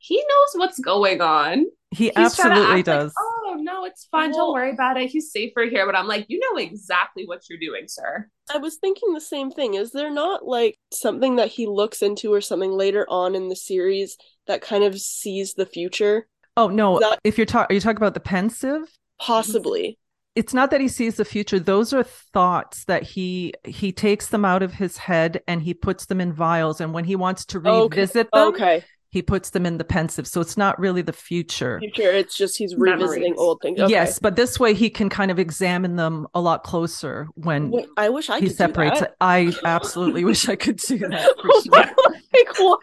he 0.07 0.17
knows 0.17 0.59
what's 0.59 0.79
going 0.79 1.21
on. 1.21 1.65
He 1.91 2.05
He's 2.05 2.13
absolutely 2.17 2.63
act 2.63 2.71
like, 2.73 2.85
does. 2.85 3.13
oh 3.17 3.57
no, 3.59 3.85
it's 3.85 4.05
fine. 4.11 4.31
Well- 4.31 4.47
Don't 4.47 4.53
worry 4.53 4.71
about 4.71 4.97
it. 4.99 5.09
He's 5.09 5.31
safer 5.31 5.63
here. 5.63 5.85
But 5.85 5.95
I'm 5.95 6.07
like, 6.07 6.25
you 6.27 6.39
know 6.39 6.57
exactly 6.61 7.25
what 7.25 7.43
you're 7.49 7.59
doing, 7.59 7.87
sir. 7.87 8.29
I 8.53 8.57
was 8.57 8.75
thinking 8.75 9.13
the 9.13 9.21
same 9.21 9.49
thing. 9.49 9.75
Is 9.75 9.91
there 9.91 10.11
not 10.11 10.45
like 10.45 10.77
something 10.91 11.37
that 11.37 11.47
he 11.47 11.65
looks 11.67 12.01
into 12.01 12.33
or 12.33 12.41
something 12.41 12.71
later 12.71 13.05
on 13.09 13.33
in 13.33 13.47
the 13.49 13.55
series 13.55 14.17
that 14.47 14.61
kind 14.61 14.83
of 14.83 14.99
sees 14.99 15.53
the 15.53 15.65
future? 15.65 16.27
Oh 16.57 16.67
no! 16.67 16.99
That- 16.99 17.19
if 17.23 17.37
you're 17.37 17.45
talking, 17.45 17.73
are 17.73 17.75
you 17.75 17.81
talking 17.81 17.97
about 17.97 18.13
the 18.13 18.19
Pensieve? 18.19 18.89
Possibly. 19.19 19.97
It's 20.35 20.53
not 20.53 20.69
that 20.71 20.81
he 20.81 20.89
sees 20.89 21.15
the 21.15 21.23
future; 21.25 21.59
those 21.59 21.93
are 21.93 22.03
thoughts 22.03 22.83
that 22.85 23.03
he 23.03 23.53
he 23.63 23.93
takes 23.93 24.27
them 24.27 24.43
out 24.43 24.63
of 24.63 24.73
his 24.73 24.97
head 24.97 25.41
and 25.47 25.61
he 25.61 25.73
puts 25.73 26.07
them 26.07 26.19
in 26.19 26.33
vials. 26.33 26.81
And 26.81 26.93
when 26.93 27.05
he 27.05 27.15
wants 27.15 27.45
to 27.45 27.59
Okay. 27.59 27.69
revisit 27.95 28.27
them, 28.33 28.49
Okay. 28.49 28.83
He 29.15 29.21
puts 29.21 29.51
them 29.51 29.65
in 29.65 29.77
the 29.77 29.85
Pensieve. 29.85 30.27
So 30.27 30.41
it's 30.41 30.57
not 30.57 30.77
really 30.77 31.01
the 31.01 31.13
future. 31.13 31.79
Future. 31.79 32.11
It's 32.11 32.35
just 32.35 32.57
he's 32.57 32.75
revisiting 32.75 33.23
Memories. 33.23 33.39
old 33.39 33.61
things. 33.61 33.79
Okay. 33.79 33.89
Yes, 33.89 34.19
but 34.19 34.35
this 34.35 34.59
way 34.59 34.73
he 34.73 34.89
can 34.89 35.07
kind 35.07 35.31
of 35.31 35.39
examine 35.39 35.95
them 35.95 36.27
a 36.33 36.41
lot 36.41 36.63
closer 36.63 37.29
when 37.35 37.71
Wait, 37.71 37.87
I 37.95 38.09
wish 38.09 38.29
I 38.29 38.41
he 38.41 38.47
could 38.47 38.57
separates 38.57 38.99
do 38.99 39.05
it. 39.05 39.15
I 39.21 39.53
absolutely 39.63 40.25
wish 40.25 40.49
I 40.49 40.57
could 40.57 40.77
do 40.77 40.97
that. 40.97 41.29
For 41.41 41.69
that. 41.71 41.93
sure. 41.95 42.13
like 42.33 42.59
what? 42.59 42.79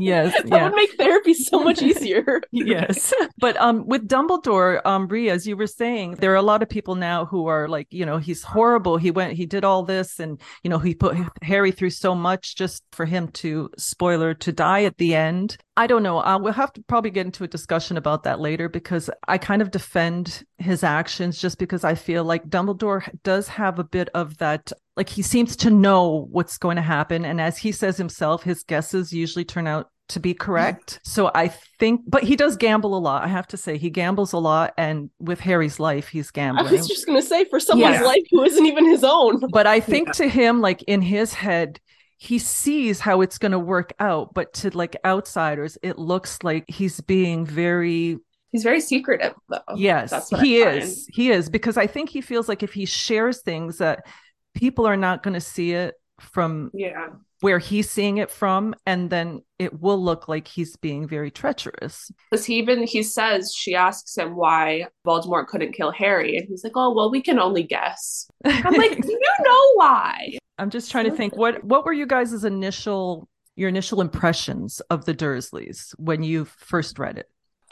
Yes, 0.00 0.32
That 0.42 0.48
yeah. 0.48 0.64
would 0.68 0.76
make 0.76 0.92
therapy 0.96 1.34
so 1.34 1.58
much 1.64 1.82
easier. 1.90 2.40
yes 2.52 3.12
but 3.38 3.56
um 3.56 3.86
with 3.86 4.06
dumbledore 4.08 4.80
um 4.86 5.06
brie 5.06 5.28
as 5.30 5.46
you 5.46 5.56
were 5.56 5.66
saying 5.66 6.12
there 6.16 6.32
are 6.32 6.36
a 6.36 6.42
lot 6.42 6.62
of 6.62 6.68
people 6.68 6.94
now 6.94 7.24
who 7.24 7.46
are 7.46 7.66
like 7.68 7.86
you 7.90 8.04
know 8.06 8.18
he's 8.18 8.42
horrible 8.42 8.96
he 8.96 9.10
went 9.10 9.32
he 9.32 9.46
did 9.46 9.64
all 9.64 9.82
this 9.82 10.20
and 10.20 10.40
you 10.62 10.70
know 10.70 10.78
he 10.78 10.94
put 10.94 11.16
harry 11.42 11.72
through 11.72 11.90
so 11.90 12.14
much 12.14 12.54
just 12.56 12.82
for 12.92 13.06
him 13.06 13.28
to 13.28 13.70
spoiler 13.76 14.34
to 14.34 14.52
die 14.52 14.84
at 14.84 14.96
the 14.98 15.14
end 15.14 15.47
i 15.76 15.86
don't 15.86 16.02
know 16.02 16.18
uh, 16.18 16.38
we'll 16.40 16.52
have 16.52 16.72
to 16.72 16.82
probably 16.88 17.10
get 17.10 17.26
into 17.26 17.44
a 17.44 17.48
discussion 17.48 17.96
about 17.96 18.22
that 18.24 18.40
later 18.40 18.68
because 18.68 19.08
i 19.26 19.38
kind 19.38 19.62
of 19.62 19.70
defend 19.70 20.44
his 20.58 20.82
actions 20.84 21.40
just 21.40 21.58
because 21.58 21.84
i 21.84 21.94
feel 21.94 22.24
like 22.24 22.48
dumbledore 22.48 23.08
does 23.22 23.48
have 23.48 23.78
a 23.78 23.84
bit 23.84 24.08
of 24.14 24.36
that 24.38 24.72
like 24.96 25.08
he 25.08 25.22
seems 25.22 25.56
to 25.56 25.70
know 25.70 26.26
what's 26.30 26.58
going 26.58 26.76
to 26.76 26.82
happen 26.82 27.24
and 27.24 27.40
as 27.40 27.58
he 27.58 27.72
says 27.72 27.96
himself 27.96 28.42
his 28.42 28.62
guesses 28.64 29.12
usually 29.12 29.44
turn 29.44 29.66
out 29.66 29.90
to 30.08 30.20
be 30.20 30.34
correct. 30.34 31.00
So 31.08 31.30
I 31.34 31.48
think, 31.78 32.02
but 32.06 32.22
he 32.22 32.36
does 32.36 32.56
gamble 32.56 32.96
a 32.96 32.98
lot. 32.98 33.24
I 33.24 33.28
have 33.28 33.46
to 33.48 33.56
say, 33.56 33.76
he 33.76 33.90
gambles 33.90 34.32
a 34.32 34.38
lot, 34.38 34.72
and 34.76 35.10
with 35.18 35.40
Harry's 35.40 35.80
life, 35.80 36.08
he's 36.08 36.30
gambling 36.30 36.68
I 36.68 36.72
was 36.72 36.86
just 36.88 37.06
gonna 37.06 37.22
say 37.22 37.44
for 37.46 37.58
someone's 37.58 37.94
Yes. 37.94 38.04
life 38.04 38.22
who 38.30 38.42
isn't 38.44 38.66
even 38.66 38.86
his 38.86 39.04
own. 39.04 39.40
But 39.50 39.66
I 39.66 39.80
think 39.80 40.12
to 40.20 40.28
him, 40.28 40.60
like 40.60 40.82
in 40.84 41.02
his 41.02 41.32
head, 41.34 41.80
he 42.18 42.38
sees 42.38 43.00
how 43.00 43.20
it's 43.20 43.38
going 43.38 43.52
to 43.52 43.58
work 43.58 43.92
out. 44.00 44.34
But 44.34 44.52
to 44.54 44.70
like 44.76 44.96
outsiders, 45.04 45.78
it 45.82 45.98
looks 45.98 46.42
like 46.42 46.64
he's 46.68 47.00
being 47.00 47.46
very 47.46 48.18
He's 48.50 48.62
very 48.62 48.80
secretive, 48.80 49.34
though. 49.48 49.58
yes, 49.76 50.30
he 50.40 50.62
I 50.62 50.64
find. 50.64 50.82
is. 50.82 51.06
He 51.12 51.30
is 51.30 51.48
because 51.50 51.76
I 51.76 51.86
think 51.86 52.08
he 52.10 52.20
feels 52.22 52.48
like 52.48 52.62
if 52.62 52.72
he 52.72 52.86
shares 52.86 53.42
things 53.42 53.78
that 53.78 54.06
people 54.54 54.86
are 54.86 54.96
not 54.96 55.22
going 55.22 55.34
to 55.34 55.40
see 55.40 55.72
it 55.72 55.94
from 56.18 56.70
Yeah. 56.74 57.08
where 57.40 57.58
he's 57.60 57.88
seeing 57.90 58.16
it 58.16 58.30
from 58.30 58.74
and 58.86 59.10
then 59.10 59.42
it 59.60 59.80
will 59.80 60.02
look 60.02 60.26
like 60.26 60.48
he's 60.48 60.74
being 60.76 61.06
very 61.06 61.30
treacherous 61.30 62.10
because 62.30 62.44
he 62.44 62.56
even 62.56 62.82
he 62.84 63.04
says 63.04 63.54
she 63.54 63.76
asks 63.76 64.16
him 64.18 64.34
why 64.34 64.86
voldemort 65.06 65.46
couldn't 65.46 65.70
kill 65.74 65.92
harry 65.92 66.36
and 66.36 66.48
he's 66.48 66.64
like 66.64 66.72
oh 66.74 66.92
well 66.92 67.08
we 67.08 67.22
can 67.22 67.38
only 67.38 67.62
guess 67.62 68.26
i'm 68.44 68.74
like 68.74 69.00
do 69.00 69.08
you 69.12 69.32
know 69.44 69.72
why 69.74 70.36
i'm 70.58 70.70
just 70.70 70.90
trying 70.90 71.04
to 71.04 71.10
think 71.10 71.36
what 71.36 71.62
what 71.64 71.84
were 71.84 71.92
you 71.92 72.06
guys' 72.06 72.44
initial 72.44 73.28
your 73.56 73.68
initial 73.68 74.00
impressions 74.00 74.80
of 74.90 75.04
the 75.04 75.14
dursleys 75.14 75.92
when 75.98 76.22
you 76.22 76.44
first 76.44 76.98
read 76.98 77.18
it 77.18 77.28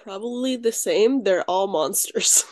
Probably 0.06 0.54
the 0.54 0.70
same. 0.70 1.24
They're 1.24 1.42
all 1.50 1.66
monsters. 1.66 2.44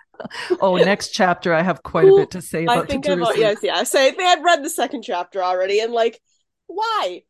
oh, 0.60 0.76
next 0.76 1.08
chapter 1.08 1.52
I 1.52 1.62
have 1.62 1.82
quite 1.82 2.06
a 2.06 2.14
bit 2.14 2.30
to 2.30 2.40
say 2.40 2.62
about 2.62 2.84
I 2.84 2.86
think 2.86 3.04
the 3.04 3.14
about 3.14 3.34
Dursleys. 3.34 3.38
yes, 3.38 3.58
yeah. 3.64 3.74
I 3.74 3.82
say 3.82 4.12
they 4.12 4.22
had 4.22 4.44
read 4.44 4.62
the 4.62 4.70
second 4.70 5.02
chapter 5.02 5.42
already, 5.42 5.80
and 5.80 5.92
like, 5.92 6.20
why? 6.68 7.22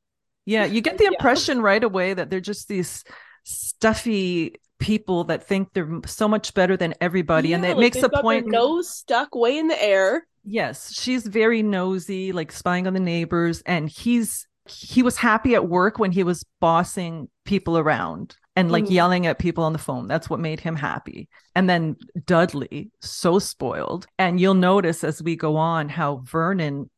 Yeah, 0.44 0.66
you 0.66 0.82
get 0.82 0.98
the 0.98 1.04
Yeah. 1.10 1.10
impression 1.12 1.62
right 1.62 1.82
away 1.82 2.12
that 2.12 2.28
they're 2.28 2.40
just 2.40 2.68
these 2.68 3.04
stuffy 3.44 4.56
people 4.78 5.24
that 5.24 5.46
think 5.46 5.72
they're 5.72 6.00
so 6.04 6.28
much 6.28 6.52
better 6.52 6.76
than 6.76 6.92
everybody, 7.00 7.54
and 7.54 7.64
it 7.64 7.68
like, 7.68 7.94
makes 7.94 8.02
a 8.02 8.10
point. 8.10 8.48
Nose 8.48 8.90
stuck 8.90 9.34
way 9.34 9.56
in 9.56 9.68
the 9.68 9.82
air. 9.82 10.26
Yes, 10.44 10.92
she's 10.92 11.26
very 11.26 11.62
nosy, 11.62 12.32
like 12.32 12.52
spying 12.52 12.86
on 12.86 12.94
the 12.94 13.00
neighbors, 13.00 13.62
and 13.66 13.88
he's 13.88 14.46
he 14.66 15.02
was 15.02 15.16
happy 15.16 15.54
at 15.54 15.68
work 15.68 15.98
when 15.98 16.12
he 16.12 16.22
was 16.22 16.44
bossing 16.60 17.28
people 17.44 17.76
around 17.76 18.36
and 18.54 18.70
like 18.70 18.84
Mhm. 18.84 18.90
yelling 18.90 19.26
at 19.26 19.38
people 19.38 19.64
on 19.64 19.72
the 19.72 19.78
phone. 19.80 20.06
That's 20.06 20.30
what 20.30 20.38
made 20.38 20.60
him 20.60 20.76
happy. 20.76 21.28
And 21.56 21.68
then 21.68 21.96
Dudley, 22.24 22.90
so 23.00 23.38
spoiled. 23.40 24.06
And 24.18 24.38
you'll 24.38 24.54
notice 24.54 25.02
as 25.02 25.22
we 25.22 25.34
go 25.34 25.56
on 25.56 25.88
how 25.88 26.22
Vernon 26.24 26.88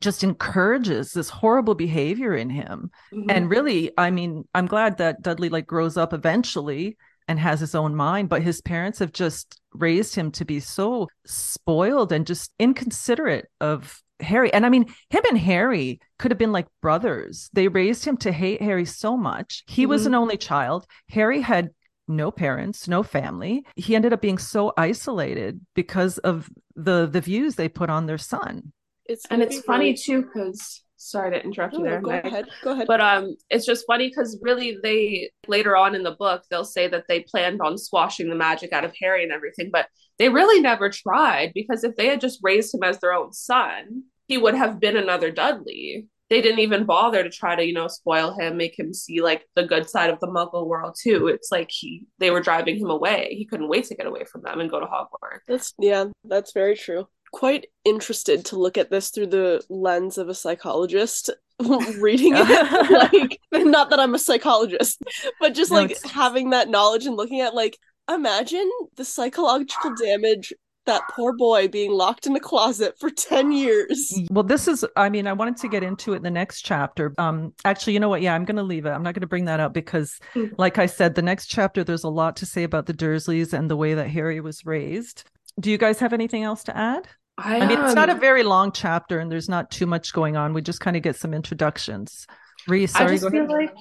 just 0.00 0.22
encourages 0.24 1.12
this 1.12 1.28
horrible 1.28 1.74
behavior 1.74 2.34
in 2.34 2.48
him. 2.50 2.90
Mm-hmm. 3.12 3.30
And 3.30 3.50
really, 3.50 3.90
I 3.98 4.10
mean, 4.10 4.46
I'm 4.54 4.66
glad 4.66 4.96
that 4.98 5.20
Dudley 5.20 5.48
like 5.50 5.66
grows 5.66 5.96
up 5.96 6.14
eventually 6.14 6.96
and 7.28 7.38
has 7.38 7.60
his 7.60 7.74
own 7.74 7.94
mind, 7.94 8.28
but 8.28 8.42
his 8.42 8.60
parents 8.60 8.98
have 8.98 9.12
just 9.12 9.60
raised 9.74 10.14
him 10.14 10.30
to 10.32 10.44
be 10.44 10.58
so 10.60 11.08
spoiled 11.26 12.10
and 12.10 12.26
just 12.26 12.52
inconsiderate 12.58 13.46
of 13.60 14.02
Harry. 14.20 14.52
And 14.52 14.66
I 14.66 14.70
mean, 14.70 14.86
him 15.10 15.22
and 15.28 15.38
Harry 15.38 16.00
could 16.18 16.30
have 16.32 16.38
been 16.38 16.50
like 16.52 16.66
brothers. 16.82 17.50
They 17.52 17.68
raised 17.68 18.04
him 18.04 18.16
to 18.18 18.32
hate 18.32 18.62
Harry 18.62 18.86
so 18.86 19.16
much. 19.16 19.62
He 19.68 19.86
was 19.86 20.02
Mhm. 20.02 20.06
an 20.06 20.14
only 20.14 20.36
child. 20.38 20.86
Harry 21.10 21.42
had 21.42 21.70
no 22.08 22.30
parents, 22.30 22.88
no 22.88 23.02
family. 23.02 23.64
He 23.76 23.94
ended 23.94 24.12
up 24.14 24.22
being 24.22 24.38
so 24.38 24.72
isolated 24.76 25.60
because 25.74 26.16
of 26.18 26.48
the 26.74 27.06
the 27.06 27.20
views 27.20 27.54
they 27.56 27.68
put 27.68 27.90
on 27.90 28.06
their 28.06 28.18
son. 28.18 28.72
It's 29.04 29.26
and 29.30 29.42
it's 29.42 29.60
funny 29.60 29.86
really- 29.92 29.96
too 29.98 30.22
because 30.22 30.82
sorry 31.00 31.30
to 31.30 31.42
interrupt 31.42 31.72
you 31.74 31.78
No, 31.80 31.84
there 31.90 32.00
go 32.00 32.10
Meg. 32.10 32.26
ahead. 32.26 32.46
Go 32.62 32.72
ahead. 32.72 32.86
but 32.86 33.00
um 33.00 33.36
it's 33.50 33.64
just 33.64 33.86
funny 33.86 34.08
because 34.08 34.38
really 34.42 34.76
they 34.82 35.30
later 35.46 35.76
on 35.76 35.94
in 35.94 36.02
the 36.02 36.10
book 36.12 36.42
they'll 36.50 36.64
say 36.64 36.88
that 36.88 37.04
they 37.08 37.20
planned 37.20 37.60
on 37.62 37.78
squashing 37.78 38.28
the 38.28 38.34
magic 38.34 38.72
out 38.72 38.84
of 38.84 38.92
harry 39.00 39.22
and 39.22 39.32
everything 39.32 39.70
but 39.72 39.86
they 40.18 40.28
really 40.28 40.60
never 40.60 40.90
tried 40.90 41.52
because 41.54 41.84
if 41.84 41.94
they 41.96 42.06
had 42.08 42.20
just 42.20 42.40
raised 42.42 42.74
him 42.74 42.82
as 42.82 42.98
their 42.98 43.12
own 43.14 43.32
son 43.32 44.02
he 44.26 44.36
would 44.36 44.54
have 44.54 44.80
been 44.80 44.96
another 44.96 45.30
dudley 45.30 46.06
they 46.30 46.42
didn't 46.42 46.58
even 46.58 46.84
bother 46.84 47.22
to 47.22 47.30
try 47.30 47.54
to 47.56 47.64
you 47.64 47.72
know 47.72 47.86
spoil 47.88 48.36
him 48.38 48.56
make 48.56 48.78
him 48.78 48.92
see 48.92 49.22
like 49.22 49.46
the 49.54 49.64
good 49.64 49.88
side 49.88 50.10
of 50.10 50.18
the 50.20 50.26
muggle 50.26 50.66
world 50.66 50.94
too 51.00 51.28
it's 51.28 51.50
like 51.52 51.70
he 51.70 52.04
they 52.18 52.30
were 52.30 52.40
driving 52.40 52.76
him 52.76 52.90
away 52.90 53.34
he 53.38 53.46
couldn't 53.46 53.68
wait 53.68 53.84
to 53.84 53.94
get 53.94 54.06
away 54.06 54.24
from 54.24 54.42
them 54.42 54.60
and 54.60 54.68
go 54.70 54.80
to 54.80 54.86
hogwarts 54.86 55.40
That's 55.46 55.72
yeah, 55.78 56.06
that's 56.24 56.52
very 56.52 56.76
true. 56.76 57.06
Quite 57.32 57.66
interested 57.84 58.44
to 58.46 58.58
look 58.58 58.78
at 58.78 58.90
this 58.90 59.10
through 59.10 59.28
the 59.28 59.62
lens 59.68 60.18
of 60.18 60.28
a 60.28 60.34
psychologist 60.34 61.30
reading 62.00 62.32
it. 62.36 62.90
like 63.12 63.40
not 63.66 63.90
that 63.90 64.00
I'm 64.00 64.14
a 64.14 64.18
psychologist, 64.18 65.02
but 65.40 65.54
just 65.54 65.70
No, 65.70 65.78
like 65.78 65.90
it's- 65.92 66.10
having 66.10 66.50
that 66.50 66.68
knowledge 66.68 67.06
and 67.06 67.16
looking 67.16 67.40
at 67.40 67.54
like 67.54 67.78
imagine 68.10 68.70
the 68.96 69.04
psychological 69.04 69.94
damage 69.94 70.52
that 70.86 71.02
poor 71.10 71.34
boy 71.36 71.68
being 71.68 71.90
locked 71.92 72.26
in 72.26 72.34
a 72.34 72.40
closet 72.40 72.94
for 72.98 73.10
10 73.10 73.52
years. 73.52 74.10
Well, 74.30 74.42
this 74.42 74.66
is, 74.66 74.86
I 74.96 75.10
mean, 75.10 75.26
I 75.26 75.34
wanted 75.34 75.58
to 75.58 75.68
get 75.68 75.82
into 75.82 76.14
it 76.14 76.16
in 76.16 76.22
the 76.22 76.30
next 76.30 76.62
chapter. 76.62 77.12
Um, 77.18 77.52
actually, 77.66 77.92
you 77.92 78.00
know 78.00 78.08
what? 78.08 78.22
Yeah, 78.22 78.34
I'm 78.34 78.46
going 78.46 78.56
to 78.56 78.62
leave 78.62 78.86
it. 78.86 78.90
I'm 78.92 79.02
not 79.02 79.12
going 79.12 79.20
to 79.20 79.26
bring 79.26 79.44
that 79.44 79.60
up 79.60 79.74
because, 79.74 80.18
Hmm. 80.32 80.46
like 80.56 80.78
I 80.78 80.86
said, 80.86 81.14
the 81.14 81.20
next 81.20 81.48
chapter, 81.48 81.84
there's 81.84 82.04
a 82.04 82.08
lot 82.08 82.36
to 82.36 82.46
say 82.46 82.62
about 82.62 82.86
the 82.86 82.94
Dursleys 82.94 83.52
and 83.52 83.70
the 83.70 83.76
way 83.76 83.92
that 83.92 84.08
Harry 84.08 84.40
was 84.40 84.64
raised. 84.64 85.24
Do 85.58 85.70
you 85.70 85.78
guys 85.78 85.98
have 86.00 86.12
anything 86.12 86.42
else 86.42 86.64
to 86.64 86.76
add? 86.76 87.08
i, 87.38 87.60
I 87.60 87.66
mean, 87.66 87.78
it's 87.80 87.94
not 87.94 88.08
a 88.08 88.12
um, 88.12 88.20
very 88.20 88.42
long 88.42 88.72
chapter 88.72 89.20
and 89.20 89.30
there's 89.30 89.48
not 89.48 89.70
too 89.70 89.86
much 89.86 90.12
going 90.12 90.36
on. 90.36 90.54
We 90.54 90.62
just 90.62 90.80
kind 90.80 90.96
of 90.96 91.02
get 91.02 91.16
some 91.16 91.32
introductions. 91.32 92.26
Reese, 92.66 92.94
I 92.96 93.06
just 93.06 93.28
feel 93.30 93.44
ahead. 93.44 93.48
like 93.48 93.74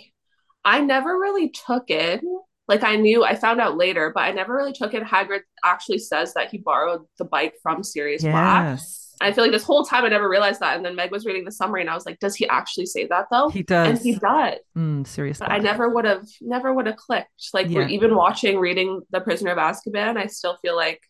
I 0.63 0.79
never 0.81 1.17
really 1.17 1.49
took 1.49 1.89
it. 1.89 2.21
Like 2.67 2.83
I 2.83 2.97
knew, 2.97 3.23
I 3.23 3.35
found 3.35 3.61
out 3.61 3.77
later, 3.77 4.11
but 4.13 4.21
I 4.21 4.31
never 4.31 4.53
really 4.53 4.73
took 4.73 4.93
it. 4.93 5.01
Hagrid 5.01 5.39
actually 5.63 5.99
says 5.99 6.33
that 6.33 6.49
he 6.49 6.57
borrowed 6.57 7.01
the 7.17 7.25
bike 7.25 7.53
from 7.63 7.83
Sirius 7.83 8.21
Black. 8.21 8.65
Yes, 8.77 9.15
I 9.21 9.31
feel 9.31 9.45
like 9.45 9.53
this 9.53 9.63
whole 9.63 9.85
time 9.85 10.03
I 10.03 10.09
never 10.09 10.29
realized 10.29 10.59
that. 10.59 10.75
And 10.75 10.85
then 10.85 10.95
Meg 10.95 11.09
was 11.11 11.25
reading 11.25 11.45
the 11.45 11.51
summary, 11.51 11.81
and 11.81 11.89
I 11.89 11.95
was 11.95 12.05
like, 12.05 12.19
"Does 12.19 12.35
he 12.35 12.47
actually 12.47 12.85
say 12.87 13.07
that 13.07 13.27
though?" 13.31 13.47
he 13.49 13.63
does. 13.63 13.87
and 13.87 13.97
he 13.99 14.15
does. 14.15 14.55
Mm, 14.77 15.07
Sirius. 15.07 15.39
But 15.39 15.49
I 15.51 15.59
never 15.59 15.87
would 15.89 16.03
have, 16.05 16.25
never 16.41 16.73
would 16.73 16.85
have 16.87 16.97
clicked. 16.97 17.49
Like 17.53 17.69
Yeah. 17.69 17.79
we're 17.79 17.87
even 17.87 18.13
watching, 18.15 18.59
reading 18.59 19.01
The 19.11 19.21
Prisoner 19.21 19.51
of 19.51 19.57
Azkaban, 19.57 20.17
I 20.17 20.27
still 20.27 20.57
feel 20.61 20.75
like 20.75 21.01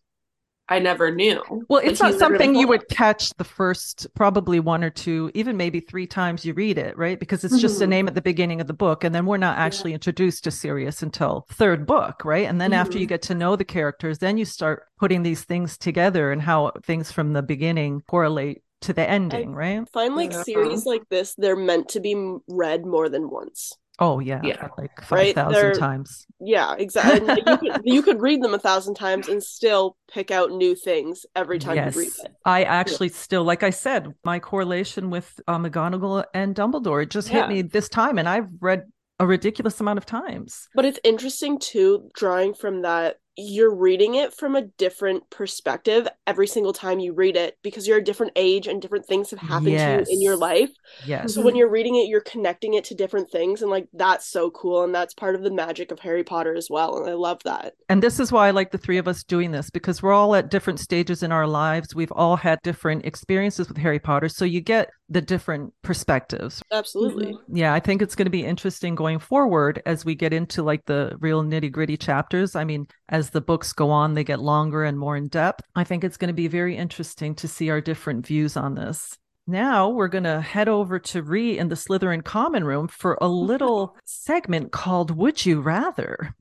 I 0.69 0.79
never 0.79 1.11
knew. 1.13 1.41
Well, 1.69 1.79
Like, 1.81 1.87
it's 1.87 2.01
not 2.01 2.15
something 2.15 2.53
you 2.55 2.67
would 2.67 2.87
catch 2.89 3.29
the 3.37 3.43
first 3.43 4.07
probably 4.15 4.59
one 4.59 4.83
or 4.83 4.89
two, 4.89 5.31
even 5.33 5.55
maybe 5.55 5.79
three 5.79 6.07
times 6.07 6.43
you 6.43 6.53
read 6.53 6.77
it, 6.77 6.97
right? 6.97 7.19
Because 7.19 7.43
it's 7.43 7.61
just 7.61 7.81
a 7.81 7.85
Mhm. 7.85 7.89
name 7.89 8.07
at 8.07 8.15
the 8.15 8.21
beginning 8.21 8.59
of 8.59 8.67
the 8.67 8.73
book, 8.73 9.03
and 9.03 9.15
then 9.15 9.25
we're 9.25 9.37
not 9.37 9.57
actually 9.57 9.93
introduced 9.93 10.43
to 10.43 10.51
Sirius 10.51 11.01
until 11.01 11.45
third 11.51 11.85
book, 11.85 12.25
right? 12.25 12.47
And 12.47 12.59
then 12.59 12.73
after 12.73 12.97
you 12.97 13.05
Mhm. 13.05 13.09
get 13.09 13.21
to 13.23 13.35
know 13.35 13.55
the 13.55 13.63
characters, 13.63 14.19
then 14.19 14.37
you 14.37 14.45
start 14.45 14.83
putting 14.99 15.23
these 15.23 15.43
things 15.43 15.77
together 15.77 16.31
and 16.31 16.41
how 16.41 16.71
things 16.83 17.11
from 17.11 17.33
the 17.33 17.41
beginning 17.43 18.01
correlate 18.07 18.61
to 18.81 18.93
the 18.93 19.09
ending, 19.09 19.55
right? 19.55 19.87
Find 19.89 20.15
like 20.15 20.31
Yeah. 20.33 20.43
series 20.43 20.85
like 20.85 21.07
this, 21.09 21.33
they're 21.35 21.55
meant 21.55 21.89
to 21.89 21.99
be 21.99 22.13
read 22.47 22.85
more 22.85 23.09
than 23.09 23.29
once. 23.29 23.73
Oh 23.99 24.19
yeah, 24.19 24.41
Yeah. 24.43 24.67
like 24.77 25.01
five 25.01 25.09
Right, 25.17 25.35
thousand 25.35 25.73
times. 25.73 26.27
Yeah, 26.39 26.75
exactly. 26.77 27.27
Like, 27.27 27.47
you, 27.47 27.57
could, 27.57 27.81
you 27.83 28.03
could 28.03 28.21
read 28.21 28.43
them 28.43 28.53
a 28.53 28.59
thousand 28.59 28.93
times 28.95 29.27
and 29.27 29.41
still 29.41 29.97
pick 30.11 30.29
out 30.29 30.51
new 30.51 30.75
things 30.75 31.25
every 31.35 31.57
time 31.57 31.75
yes, 31.75 31.95
you 31.95 32.01
read 32.01 32.11
it. 32.23 32.31
I 32.45 32.63
actually 32.63 33.09
still, 33.09 33.43
like 33.43 33.63
I 33.63 33.71
said, 33.71 34.13
my 34.23 34.39
correlation 34.39 35.09
with 35.09 35.39
uh, 35.47 35.57
McGonagall 35.57 36.25
and 36.33 36.55
Dumbledore 36.55 37.03
it 37.03 37.09
just 37.09 37.29
Yeah. 37.29 37.41
hit 37.41 37.49
me 37.49 37.61
this 37.63 37.89
time, 37.89 38.17
and 38.19 38.29
I've 38.29 38.49
read 38.59 38.83
a 39.19 39.25
ridiculous 39.25 39.79
amount 39.79 39.97
of 39.97 40.05
times. 40.05 40.67
But 40.75 40.85
it's 40.85 40.99
interesting 41.03 41.57
too, 41.59 42.09
drawing 42.13 42.53
from 42.53 42.83
that, 42.83 43.17
you're 43.37 43.73
reading 43.73 44.15
it 44.15 44.33
from 44.33 44.55
a 44.55 44.63
different 44.63 45.29
perspective 45.29 46.07
every 46.25 46.47
single 46.47 46.73
time 46.73 46.99
you 46.99 47.13
read 47.13 47.35
it 47.35 47.55
because 47.61 47.87
you're 47.87 47.99
a 47.99 48.03
different 48.03 48.31
age 48.35 48.67
and 48.67 48.81
different 48.81 49.05
things 49.05 49.29
have 49.29 49.39
happened 49.39 49.77
to 49.77 50.05
you 50.09 50.15
in 50.15 50.21
your 50.21 50.35
life. 50.35 50.71
Yes. 51.05 51.35
So 51.35 51.41
when 51.41 51.55
you're 51.55 51.69
reading 51.69 51.95
it, 51.95 52.07
you're 52.07 52.21
connecting 52.21 52.73
it 52.73 52.83
to 52.85 52.95
different 52.95 53.29
things, 53.31 53.61
and 53.61 53.69
like 53.69 53.87
that's 53.93 54.27
so 54.27 54.49
cool, 54.51 54.83
and 54.83 54.93
that's 54.93 55.13
part 55.13 55.35
of 55.35 55.43
the 55.43 55.51
magic 55.51 55.91
of 55.91 55.99
Harry 55.99 56.23
Potter 56.23 56.55
as 56.55 56.67
well. 56.69 56.97
And 56.97 57.09
I 57.09 57.13
love 57.13 57.39
that. 57.45 57.73
And 57.89 58.01
this 58.01 58.19
is 58.19 58.31
why 58.31 58.47
I 58.47 58.51
like 58.51 58.71
the 58.71 58.77
three 58.77 58.97
of 58.97 59.07
us 59.07 59.23
doing 59.23 59.51
this 59.51 59.69
because 59.69 60.01
we're 60.01 60.13
all 60.13 60.33
at 60.35 60.49
different 60.49 60.79
stages 60.79 61.21
in 61.21 61.31
our 61.31 61.45
lives. 61.45 61.93
We've 61.93 62.11
all 62.11 62.35
had 62.37 62.59
different 62.63 63.05
experiences 63.05 63.67
with 63.67 63.77
Harry 63.77 63.99
Potter. 63.99 64.29
So 64.29 64.45
you 64.45 64.61
get 64.61 64.89
the 65.09 65.21
different 65.21 65.73
perspectives. 65.83 66.61
Absolutely. 66.71 67.27
Mhm. 67.33 67.37
Yeah, 67.53 67.73
I 67.73 67.79
think 67.79 68.01
it's 68.01 68.15
going 68.15 68.25
to 68.25 68.31
be 68.31 68.43
interesting 68.43 68.95
going 68.95 69.19
forward 69.19 69.81
as 69.85 70.03
we 70.03 70.15
get 70.15 70.33
into 70.33 70.63
like 70.63 70.83
the 70.85 71.15
real 71.19 71.43
nitty 71.43 71.71
gritty 71.71 71.95
chapters. 71.95 72.55
I 72.55 72.65
mean, 72.65 72.87
as 73.09 73.26
the 73.31 73.41
books 73.41 73.73
go 73.73 73.89
on, 73.89 74.13
they 74.13 74.23
get 74.23 74.39
longer 74.39 74.83
and 74.83 74.97
more 74.97 75.17
in 75.17 75.27
depth. 75.27 75.63
I 75.75 75.83
think 75.83 76.03
it's 76.03 76.17
going 76.17 76.29
to 76.29 76.33
be 76.33 76.47
very 76.47 76.75
interesting 76.75 77.35
to 77.35 77.47
see 77.47 77.69
our 77.69 77.81
different 77.81 78.25
views 78.25 78.57
on 78.57 78.75
this. 78.75 79.17
Now 79.45 79.89
we're 79.89 80.09
going 80.09 80.25
to 80.25 80.41
head 80.41 80.67
over 80.67 80.99
to 80.99 81.21
Ree 81.21 81.57
in 81.57 81.69
the 81.69 81.75
Slytherin 81.75 82.23
common 82.23 82.63
room 82.63 82.87
for 82.87 83.17
a 83.21 83.27
little 83.29 83.95
segment 84.05 84.71
called 84.71 85.11
Would 85.11 85.45
You 85.45 85.61
Rather? 85.61 86.35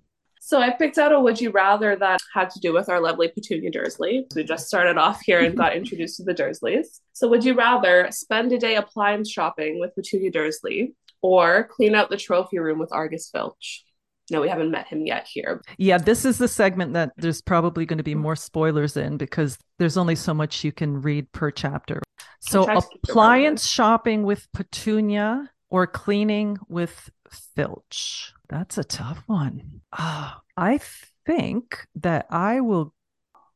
So 0.47 0.61
I 0.61 0.71
picked 0.71 0.97
out 0.97 1.11
a 1.11 1.19
would 1.19 1.40
you 1.40 1.50
rather 1.50 1.97
that 1.97 2.21
had 2.33 2.50
to 2.50 2.61
do 2.61 2.73
with 2.73 2.88
our 2.88 3.00
lovely 3.00 3.26
Petunia 3.26 3.69
Dursley. 3.69 4.28
We 4.37 4.45
just 4.45 4.69
started 4.69 4.97
off 4.97 5.21
here 5.23 5.40
and 5.40 5.57
got 5.59 5.75
introduced 5.75 6.19
to 6.19 6.23
the 6.23 6.35
Dursleys. 6.35 7.00
So 7.14 7.26
would 7.26 7.45
you 7.45 7.55
rather 7.55 8.07
spend 8.12 8.52
a 8.52 8.59
day 8.59 8.76
appliance 8.76 9.28
shopping 9.28 9.81
with 9.81 9.97
Petunia 9.97 10.31
Dursley 10.31 10.95
or 11.21 11.64
clean 11.64 11.97
out 11.97 12.11
the 12.11 12.16
trophy 12.16 12.61
room 12.61 12.78
with 12.78 12.93
Argus 12.93 13.28
Filch? 13.28 13.86
No, 14.30 14.40
we 14.40 14.49
haven't 14.49 14.71
met 14.71 14.88
him 14.88 15.06
yet 15.06 15.26
here. 15.26 15.62
Yeah, 15.78 15.99
this 15.99 16.25
is 16.25 16.38
the 16.38 16.49
segment 16.49 16.95
that 16.95 17.12
there's 17.16 17.40
probably 17.40 17.87
going 17.87 17.99
to 17.99 18.04
be 18.04 18.14
more 18.14 18.37
spoilers 18.37 18.97
in 18.97 19.16
because 19.16 19.56
there's 19.78 19.97
only 19.97 20.16
so 20.16 20.35
much 20.35 20.64
you 20.64 20.73
can 20.73 21.00
read 21.00 21.30
per 21.33 21.50
chapter. 21.50 22.02
So, 22.40 22.64
try 22.64 22.75
to 22.75 22.80
keep 22.80 23.00
it 23.04 23.11
appliance 23.11 23.66
shopping 23.66 24.25
with 24.25 24.49
Petunia 24.52 25.50
or 25.71 25.87
cleaning 25.87 26.59
with 26.68 27.11
Filch. 27.54 28.33
That's 28.49 28.78
a 28.78 28.85
tough 28.85 29.23
one. 29.26 29.80
Ah, 29.92 30.40
I 30.56 30.80
think 31.26 31.87
that 31.97 32.26
I 32.30 32.61
will 32.61 32.95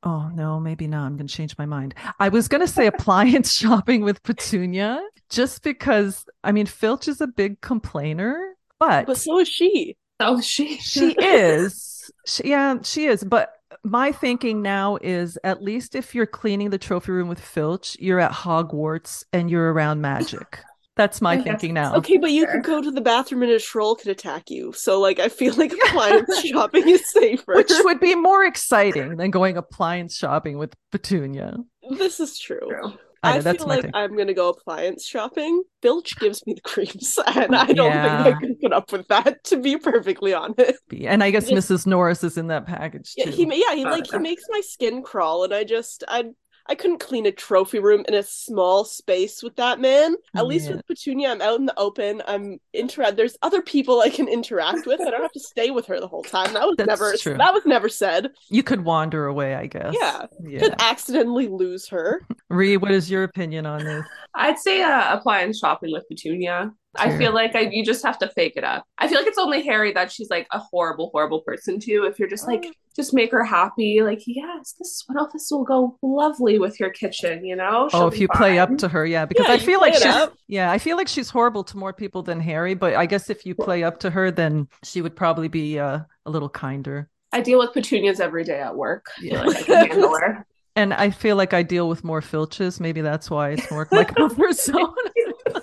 Oh 0.02 0.30
no, 0.32 0.58
maybe 0.58 0.86
not. 0.86 1.04
I'm 1.04 1.16
going 1.16 1.26
to 1.26 1.34
change 1.34 1.58
my 1.58 1.66
mind. 1.66 1.94
I 2.18 2.30
was 2.30 2.48
going 2.48 2.62
to 2.62 2.66
say 2.66 2.86
appliance 2.86 3.52
shopping 3.58 4.02
with 4.02 4.22
Petunia, 4.22 5.02
just 5.28 5.62
because 5.62 6.24
I 6.42 6.52
mean 6.52 6.66
Filch 6.66 7.06
is 7.06 7.20
a 7.20 7.26
big 7.26 7.60
complainer, 7.60 8.54
but 8.78 9.06
But 9.06 9.18
so 9.18 9.38
is 9.38 9.48
she. 9.48 9.96
Oh, 10.20 10.40
she 10.40 10.76
she 10.78 11.12
is. 11.12 12.10
She, 12.26 12.48
yeah, 12.50 12.76
she 12.82 13.06
is. 13.06 13.24
But 13.24 13.52
my 13.82 14.12
thinking 14.12 14.62
now 14.62 14.98
is 15.00 15.38
at 15.44 15.62
least 15.62 15.94
if 15.94 16.14
you're 16.14 16.26
cleaning 16.26 16.70
the 16.70 16.78
trophy 16.78 17.12
room 17.12 17.28
with 17.28 17.40
Filch, 17.40 17.96
you're 17.98 18.20
at 18.20 18.32
Hogwarts 18.32 19.24
and 19.32 19.50
you're 19.50 19.72
around 19.72 20.00
magic. 20.02 20.60
That's 20.96 21.22
my 21.22 21.32
I 21.32 21.36
guess 21.36 21.44
thinking 21.44 21.74
now. 21.74 21.94
Okay, 21.96 22.18
but 22.18 22.30
you 22.30 22.42
Sure. 22.42 22.52
could 22.52 22.64
go 22.64 22.82
to 22.82 22.90
the 22.90 23.00
bathroom 23.00 23.42
and 23.42 23.52
a 23.52 23.58
troll 23.58 23.94
could 23.94 24.08
attack 24.08 24.50
you. 24.50 24.72
So 24.72 25.00
like 25.00 25.18
I 25.18 25.28
feel 25.30 25.54
like 25.54 25.72
appliance 25.86 26.44
shopping 26.44 26.86
is 26.88 27.10
safer. 27.10 27.54
Which 27.54 27.70
would 27.84 28.00
be 28.00 28.14
more 28.14 28.44
exciting 28.44 29.16
than 29.16 29.30
going 29.30 29.56
appliance 29.56 30.14
shopping 30.16 30.58
with 30.58 30.74
Petunia. 30.92 31.56
this 31.96 32.20
is 32.20 32.38
true. 32.38 32.60
True. 32.68 32.92
I 33.22 33.32
I, 33.32 33.36
know, 33.36 33.42
that's 33.42 33.64
feel 33.64 33.66
like 33.66 33.82
thing. 33.82 33.92
I'm 33.92 34.16
gonna 34.16 34.34
go 34.34 34.48
appliance 34.48 35.06
shopping. 35.06 35.62
Filch 35.82 36.18
gives 36.18 36.46
me 36.46 36.54
the 36.54 36.60
creeps, 36.62 37.18
and 37.26 37.54
I 37.54 37.72
don't 37.72 37.92
Yeah. 37.92 38.02
think 38.02 38.24
I 38.26 38.32
can 38.32 38.56
put 38.62 38.72
up 38.72 38.92
with 38.92 39.08
that. 39.08 39.44
To 39.44 39.58
be 39.60 39.76
perfectly 39.78 40.32
honest, 40.34 40.80
And 40.96 41.22
I 41.22 41.30
guess 41.30 41.50
Yeah. 41.50 41.56
Mrs. 41.58 41.86
Norris 41.86 42.24
is 42.24 42.36
in 42.36 42.48
that 42.48 42.66
package 42.66 43.16
too. 43.16 43.22
yeah, 43.22 43.26
he 43.26 43.44
yeah 43.44 43.74
he 43.74 43.84
like 43.86 44.06
he 44.06 44.18
makes 44.18 44.44
my 44.48 44.60
skin 44.60 45.02
crawl, 45.02 45.44
and 45.44 45.52
I 45.54 45.64
just 45.64 46.04
I 46.08 46.24
I 46.70 46.76
couldn't 46.76 47.00
clean 47.00 47.26
a 47.26 47.32
trophy 47.32 47.80
room 47.80 48.04
in 48.06 48.14
a 48.14 48.22
small 48.22 48.84
space 48.84 49.42
with 49.42 49.56
that 49.56 49.80
man. 49.80 50.14
At 50.36 50.46
least 50.46 50.70
with 50.70 50.86
Petunia, 50.86 51.32
I'm 51.32 51.42
out 51.42 51.58
in 51.58 51.66
the 51.66 51.76
open. 51.76 52.22
I'm 52.28 52.60
interact. 52.72 53.16
There's 53.16 53.36
other 53.42 53.60
people 53.60 54.00
I 54.00 54.08
can 54.08 54.28
interact 54.28 54.86
with. 54.86 55.00
I 55.00 55.10
don't 55.10 55.20
have 55.20 55.32
to 55.32 55.40
stay 55.40 55.72
with 55.72 55.86
her 55.86 55.98
the 55.98 56.06
whole 56.06 56.22
time. 56.22 56.54
That 56.54 56.64
was 56.68 56.76
That's 56.78 56.86
never 56.86 57.16
true. 57.16 57.36
that 57.36 57.52
was 57.52 57.66
never 57.66 57.88
said. 57.88 58.30
You 58.50 58.62
could 58.62 58.84
wander 58.84 59.26
away, 59.26 59.56
I 59.56 59.66
guess. 59.66 59.96
Yeah. 60.00 60.26
Yeah. 60.44 60.60
Could 60.60 60.74
accidentally 60.78 61.48
lose 61.48 61.88
her. 61.88 62.24
Ree, 62.48 62.76
what 62.76 62.92
is 62.92 63.10
your 63.10 63.24
opinion 63.24 63.66
on 63.66 63.84
this? 63.84 64.04
I'd 64.36 64.58
say 64.60 64.80
uh, 64.80 65.16
appliance 65.16 65.58
shopping 65.58 65.90
with 65.90 66.06
Petunia. 66.08 66.70
I 66.96 67.16
feel 67.16 67.32
like 67.32 67.54
I, 67.54 67.68
you 67.70 67.84
just 67.84 68.04
have 68.04 68.18
to 68.18 68.28
fake 68.28 68.54
it 68.56 68.64
up. 68.64 68.84
I 68.98 69.06
feel 69.08 69.18
like 69.18 69.28
it's 69.28 69.38
only 69.38 69.62
Harry 69.62 69.92
that 69.92 70.10
she's 70.10 70.28
like 70.28 70.46
a 70.52 70.58
horrible, 70.58 71.10
horrible 71.12 71.40
person 71.42 71.78
to. 71.80 72.04
If 72.04 72.18
you're 72.18 72.28
just 72.28 72.46
like, 72.48 72.66
just 72.96 73.14
make 73.14 73.30
her 73.30 73.44
happy, 73.44 74.02
like, 74.02 74.22
yes, 74.26 74.74
this 74.78 75.04
one, 75.06 75.24
this 75.32 75.48
will 75.50 75.62
go 75.64 75.96
lovely 76.02 76.58
with 76.58 76.80
your 76.80 76.90
kitchen, 76.90 77.44
you 77.44 77.54
know? 77.54 77.84
oh, 77.84 77.88
She'll 77.88 78.08
if 78.08 78.14
be 78.14 78.20
you 78.20 78.28
play 78.28 78.58
up 78.58 78.76
to 78.78 78.88
her, 78.88 79.06
yeah, 79.06 79.24
because 79.24 79.46
Yeah, 79.46 79.54
I 79.54 79.58
feel 79.58 79.80
like 79.80 79.94
she's 79.94 80.04
up. 80.06 80.34
yeah, 80.48 80.72
I 80.72 80.78
feel 80.78 80.96
like 80.96 81.06
she's 81.08 81.30
horrible 81.30 81.62
to 81.64 81.78
more 81.78 81.92
people 81.92 82.22
than 82.22 82.40
Harry, 82.40 82.74
but 82.74 82.94
I 82.94 83.06
guess 83.06 83.30
if 83.30 83.46
you 83.46 83.54
play 83.54 83.84
up 83.84 84.00
to 84.00 84.10
her, 84.10 84.30
then 84.32 84.68
she 84.82 85.00
would 85.00 85.14
probably 85.14 85.48
be 85.48 85.78
uh, 85.78 86.00
a 86.26 86.30
little 86.30 86.48
kinder. 86.48 87.08
I 87.32 87.40
deal 87.40 87.60
with 87.60 87.72
petunias 87.72 88.18
every 88.18 88.42
day 88.42 88.60
at 88.60 88.74
work. 88.74 89.06
I 89.18 89.20
feel 89.20 89.46
like 89.46 89.56
I 89.58 89.62
can 89.62 89.90
handle 89.90 90.18
her. 90.18 90.46
And 90.76 90.94
I 90.94 91.10
feel 91.10 91.36
like 91.36 91.52
I 91.52 91.62
deal 91.62 91.88
with 91.88 92.04
more 92.04 92.20
filches. 92.20 92.80
Maybe 92.80 93.00
that's 93.00 93.30
why 93.30 93.50
it's 93.50 93.70
more 93.70 93.88
my 93.90 94.04
comfort 94.16 94.54
zone. 94.54 94.94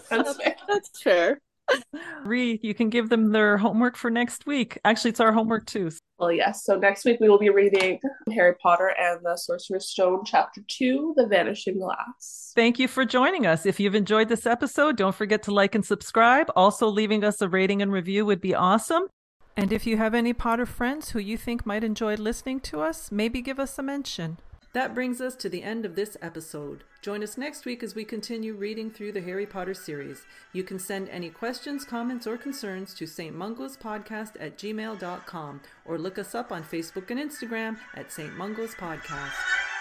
That's 0.10 0.38
fair. 0.42 0.56
That's 0.68 1.02
fair. 1.02 1.42
Ree, 2.24 2.60
you 2.64 2.74
can 2.74 2.90
give 2.90 3.10
them 3.10 3.32
their 3.32 3.58
homework 3.58 3.96
for 3.96 4.10
next 4.10 4.46
week. 4.46 4.80
Actually, 4.86 5.12
it's 5.12 5.20
our 5.20 5.32
homework 5.32 5.66
too. 5.66 5.92
Well, 6.18 6.32
yes. 6.32 6.64
So 6.64 6.78
next 6.78 7.06
week 7.06 7.20
we 7.20 7.30
will 7.30 7.38
be 7.38 7.50
reading 7.50 8.00
Harry 8.32 8.56
Potter 8.56 8.94
and 9.00 9.20
the 9.24 9.36
Sorcerer's 9.36 9.90
Stone, 9.90 10.24
Chapter 10.26 10.62
2, 10.68 11.14
The 11.18 11.28
Vanishing 11.28 11.80
Glass. 11.80 12.54
Thank 12.56 12.80
you 12.80 12.88
for 12.88 13.06
joining 13.06 13.46
us. 13.46 13.66
If 13.66 13.80
you've 13.80 13.96
enjoyed 13.96 14.30
this 14.30 14.46
episode, 14.46 14.98
don't 14.98 15.16
forget 15.16 15.44
to 15.44 15.54
like 15.54 15.76
and 15.76 15.86
subscribe. 15.86 16.50
Also, 16.56 16.88
leaving 16.88 17.24
us 17.24 17.42
a 17.42 17.50
rating 17.50 17.82
and 17.82 17.92
review 17.92 18.26
would 18.26 18.42
be 18.42 18.56
awesome. 18.56 19.08
And 19.56 19.74
if 19.74 19.86
you 19.88 19.98
have 19.98 20.14
any 20.14 20.34
Potter 20.34 20.66
friends 20.66 21.10
who 21.10 21.20
you 21.20 21.36
think 21.38 21.66
might 21.66 21.84
enjoy 21.84 22.16
listening 22.16 22.60
to 22.62 22.82
us, 22.82 23.12
maybe 23.12 23.42
give 23.42 23.60
us 23.60 23.78
a 23.78 23.84
mention. 23.84 24.38
That 24.78 24.94
brings 24.94 25.22
us 25.22 25.36
to 25.38 25.50
the 25.50 25.64
end 25.64 25.88
of 25.88 25.96
this 25.96 26.18
episode. 26.22 26.84
Join 27.02 27.24
us 27.24 27.36
next 27.36 27.66
week 27.66 27.82
as 27.82 27.96
we 27.96 28.06
continue 28.06 28.54
reading 28.54 28.92
through 28.92 29.12
the 29.12 29.22
Harry 29.22 29.48
Potter 29.48 29.74
series. 29.74 30.22
You 30.54 30.64
can 30.64 30.78
send 30.78 31.10
any 31.10 31.32
questions, 31.32 31.84
comments, 31.84 32.28
or 32.28 32.38
concerns 32.38 32.94
to 32.94 33.08
St. 33.08 33.36
Mungo's 33.36 33.76
Podcast 33.76 34.34
at 34.40 34.56
gmail.com 34.60 35.62
or 35.84 35.98
look 35.98 36.20
us 36.20 36.36
up 36.36 36.52
on 36.52 36.62
Facebook 36.62 37.10
and 37.10 37.20
Instagram 37.20 37.80
at 37.96 38.12
St. 38.12 38.38
Mungo's 38.38 38.76
Podcast. 38.76 39.77